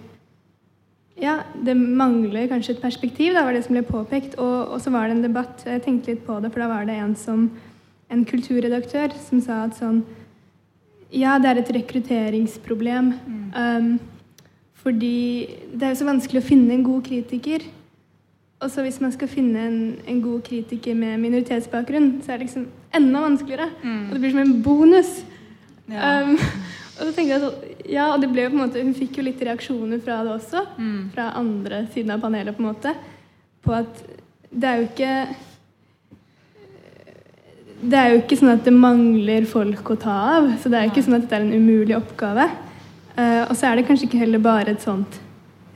[1.20, 4.38] ja, det mangler kanskje et perspektiv, da var det som ble påpekt.
[4.40, 6.88] Og, og så var det en debatt, jeg tenkte litt på det, for da var
[6.88, 7.50] det en som
[8.10, 10.02] en kulturredaktør som sa at sånn
[11.10, 13.12] Ja, det er et rekrutteringsproblem.
[13.50, 13.92] Um,
[14.80, 17.64] fordi det er jo så vanskelig å finne en god kritiker.
[18.60, 22.46] Og så hvis man skal finne en, en god kritiker med minoritetsbakgrunn, så er det
[22.46, 23.66] liksom enda vanskeligere.
[24.06, 25.10] Og det blir som en bonus.
[25.90, 26.22] Ja.
[26.22, 26.38] Um,
[27.01, 27.51] og så jeg så,
[27.88, 30.34] ja, og det ble jo på en måte, Hun fikk jo litt reaksjoner fra det
[30.34, 30.64] også,
[31.14, 32.94] fra andre siden av panelet, på en måte,
[33.64, 34.03] på at
[34.51, 35.14] det er jo ikke
[37.80, 40.51] Det er jo ikke sånn at det mangler folk å ta av.
[40.61, 42.44] Så det er jo ikke sånn at dette er en umulig oppgave.
[43.16, 45.16] Uh, og så er det kanskje ikke heller bare et sånt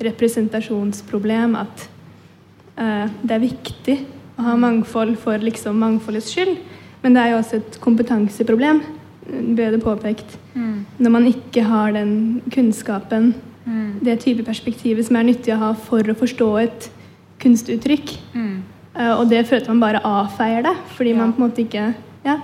[0.04, 1.86] representasjonsproblem at
[2.76, 3.96] uh, det er viktig
[4.36, 6.60] å ha mangfold for liksom mangfoldets skyld.
[7.00, 8.82] Men det er jo også et kompetanseproblem,
[9.28, 10.36] ble det påpekt.
[10.54, 13.34] Når man ikke har den kunnskapen,
[14.04, 16.90] det type perspektivet som er nyttig å ha for å forstå et
[17.40, 18.10] kunstuttrykk.
[18.36, 21.16] Eh, og det følte at man bare avfeier det, fordi Ja.
[21.16, 21.94] man på en måte ikke
[22.24, 22.38] Ja.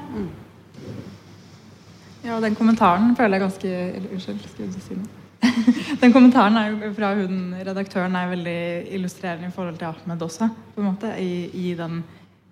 [2.25, 5.09] Ja, og den kommentaren føler jeg ganske eller, Unnskyld, skulle du si noe?
[6.03, 10.51] den kommentaren er jo fra hun redaktøren er veldig illustrerende i forhold til Ahmed også,
[10.75, 12.03] på en måte, i, i den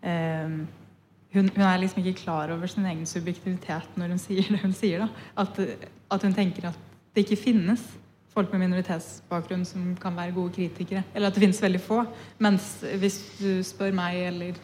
[0.02, 0.54] eh,
[1.34, 4.76] hun, hun er liksom ikke klar over sin egen subjektivitet når hun sier det hun
[4.76, 5.04] sier.
[5.04, 5.08] da.
[5.44, 5.58] At,
[6.10, 6.78] at hun tenker at
[7.14, 7.82] det ikke finnes
[8.32, 11.02] folk med minoritetsbakgrunn som kan være gode kritikere.
[11.14, 12.02] Eller at det finnes veldig få.
[12.38, 14.60] Mens hvis du spør meg eller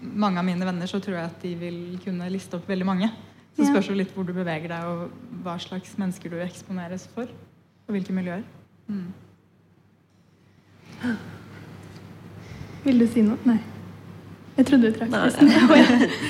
[0.00, 3.10] mange av mine venner, så tror jeg at de vil kunne liste opp veldig mange.
[3.54, 7.06] Så det spørs jo litt hvor du beveger deg, og hva slags mennesker du eksponeres
[7.14, 7.30] for.
[7.86, 8.42] Og hvilke miljøer.
[8.88, 9.12] Mm.
[12.84, 13.38] Vil du si noe?
[13.46, 13.60] Nei.
[14.54, 15.50] Jeg trodde du trakk pusten.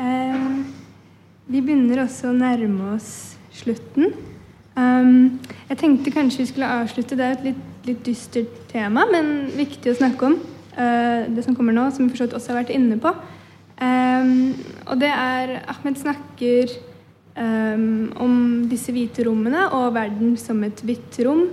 [0.00, 0.44] Eh,
[1.52, 4.14] vi begynner også å nærme oss slutten.
[4.72, 7.18] Um, jeg tenkte kanskje vi skulle avslutte.
[7.18, 10.38] Det er et litt, litt dystert tema, men viktig å snakke om.
[10.72, 13.12] Uh, det som kommer nå, som vi forstått også har vært inne på.
[13.80, 14.54] Um,
[14.86, 16.72] og det er Ahmed snakker
[17.36, 18.38] um, om
[18.70, 21.44] disse hvite rommene og verden som et hvitt rom.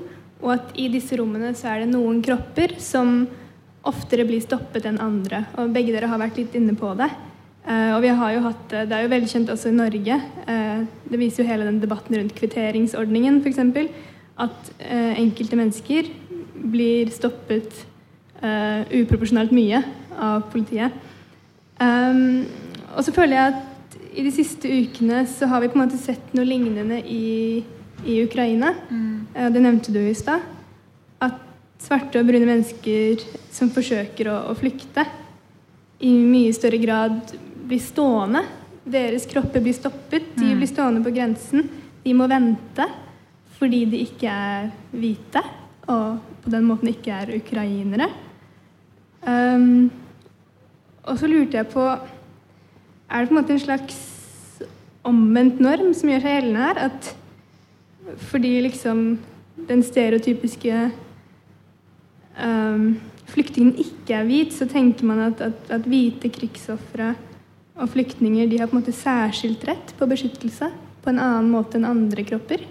[0.44, 3.26] Og at i disse rommene så er det noen kropper som
[3.90, 5.46] oftere blir stoppet enn andre.
[5.58, 7.10] Og begge dere har vært litt inne på det.
[7.68, 10.20] Eh, og vi har jo hatt det, det er jo velkjent også i Norge.
[10.48, 13.60] eh, det viser jo hele den debatten rundt kvitteringsordningen f.eks.
[14.38, 16.12] At eh, enkelte mennesker
[16.58, 17.86] blir stoppet
[18.42, 19.82] eh, uproporsjonalt mye
[20.18, 20.94] av politiet.
[21.78, 22.48] Um,
[22.96, 26.00] og så føler jeg at i de siste ukene så har vi på en måte
[26.02, 27.62] sett noe lignende i,
[28.02, 28.74] i Ukraina.
[28.90, 30.57] Eh, det nevnte du i stad.
[31.82, 33.22] Svarte og brune mennesker
[33.54, 35.06] som forsøker å, å flykte,
[36.00, 37.34] i mye større grad
[37.68, 38.44] blir stående.
[38.88, 40.30] Deres kropper blir stoppet.
[40.38, 41.66] De blir stående på grensen.
[42.04, 42.86] De må vente
[43.58, 45.42] fordi de ikke er hvite,
[45.90, 48.06] og på den måten ikke er ukrainere.
[49.26, 49.88] Um,
[51.08, 53.98] og så lurte jeg på Er det på en måte en slags
[55.08, 56.82] omvendt norm som gjør seg gjeldende her?
[56.92, 59.02] At fordi liksom
[59.68, 60.90] den stereotypiske
[62.40, 62.98] um,
[63.32, 67.14] flyktningen ikke er hvit, så tenker man at, at, at hvite krigsofre
[67.78, 70.72] og flyktninger de har på en måte særskilt rett på beskyttelse
[71.04, 72.66] på en annen måte enn andre kropper.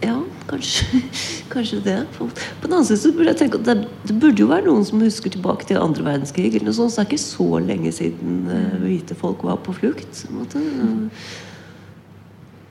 [0.00, 0.16] Ja,
[0.48, 1.00] kanskje,
[1.52, 1.96] kanskje det.
[2.16, 5.02] På den annen side så burde jeg tenke at det, burde jo være noen som
[5.02, 6.54] husker tilbake til andre verdenskrig.
[6.54, 10.24] eller noe så Det er ikke så lenge siden eh, hvite folk var på flukt.
[10.26, 10.64] på en måte.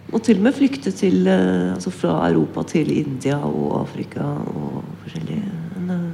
[0.09, 4.83] Og til og med flykte til, eh, altså fra Europa til India og Afrika og
[5.05, 6.09] eh,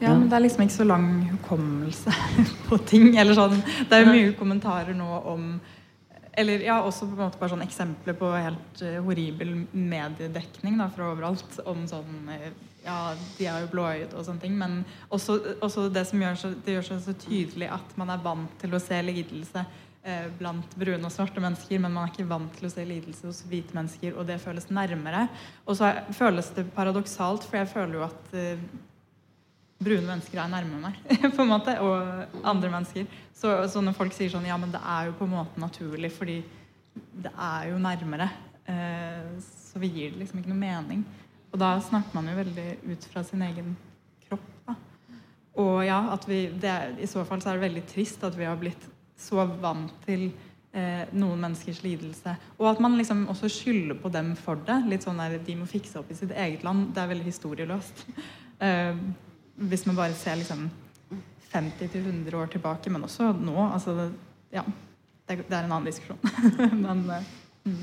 [0.00, 2.12] Ja, men det er liksom ikke så lang hukommelse
[2.68, 3.16] på ting.
[3.18, 3.56] Eller sånn.
[3.88, 5.56] Det er jo mye kommentarer nå om
[6.36, 10.90] eller ja, også på en måte bare sånn eksempler på helt uh, horribel mediedekning da,
[10.92, 12.50] fra overalt om sånn uh,
[12.84, 16.50] Ja, de er jo blåøyde og sånne ting, men også, også det som gjør så,
[16.62, 19.64] det gjør seg så tydelig at man er vant til å se lidelse
[20.06, 23.26] uh, blant brune og svarte mennesker, men man er ikke vant til å se lidelse
[23.28, 25.26] hos hvite mennesker, og det føles nærmere.
[25.66, 28.36] Og så føles det paradoksalt, for jeg føler jo at
[29.82, 31.00] brune mennesker er nærme meg,
[31.36, 33.06] på en måte, og andre mennesker.
[33.36, 36.12] Så, så, når folk sier sånn Ja, men det er jo på en måte naturlig,
[36.16, 36.40] fordi
[36.96, 38.30] det er jo nærmere.
[38.66, 41.04] Eh, så vi gir det liksom ikke noe mening.
[41.52, 43.74] Og da snakker man jo veldig ut fra sin egen
[44.26, 44.48] kropp.
[44.66, 44.76] Da.
[45.60, 48.48] Og ja, at vi, det, i så fall så er det veldig trist at vi
[48.48, 50.28] har blitt så vant til
[50.76, 52.36] eh, noen menneskers lidelse.
[52.58, 54.78] Og at man liksom også skylder på dem for det.
[54.90, 56.90] Litt sånn der De må fikse opp i sitt eget land.
[56.94, 58.04] Det er veldig historieløst.
[58.56, 58.96] Eh,
[59.68, 60.62] hvis man bare ser liksom
[61.52, 63.52] 50-100 år tilbake, men også nå.
[63.66, 64.06] Altså, det,
[64.56, 64.62] ja,
[65.28, 66.16] det, det, er en annen diskusjon.
[66.86, 67.26] men eh,
[67.68, 67.82] mm,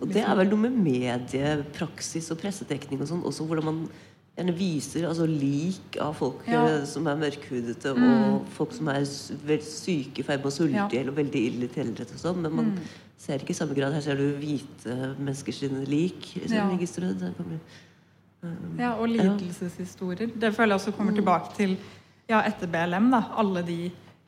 [0.00, 3.82] Og det er vel noe med mediepraksis og pressetekning og sånn også, hvordan man
[4.36, 6.64] gjerne viser altså, lik av folk ja.
[6.64, 8.10] Eh, som er mørkhudete, mm.
[8.10, 10.88] og folk som er syke, i ferd med å sulte ja.
[11.02, 12.42] eller veldig ille tilrettet og sånn.
[12.44, 12.92] Men man mm.
[13.20, 16.68] ser ikke i samme grad Her ser du hvite menneskers lik som ja.
[16.72, 17.26] ligger strødd.
[18.80, 20.32] Ja, og lidelseshistorier.
[20.34, 21.76] Det føler jeg også kommer tilbake til
[22.30, 23.12] ja, etter BLM.
[23.12, 23.82] da, Alle de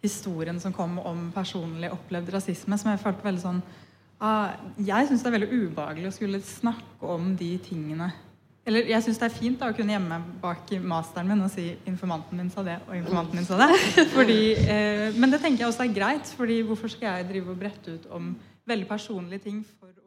[0.05, 3.63] historiene som kom om personlig opplevd rasisme, som jeg følte veldig sånn
[4.21, 8.13] ah, Jeg syns det er veldig ubehagelig å skulle snakke om de tingene.
[8.65, 11.51] Eller jeg syns det er fint da, å kunne gjemme meg bak masteren min og
[11.53, 13.77] si 'informanten min sa det', og 'informanten min sa det'.
[14.17, 17.59] Fordi, eh, men det tenker jeg også er greit, fordi hvorfor skal jeg drive og
[17.59, 18.37] brette ut om
[18.67, 20.04] veldig personlige ting for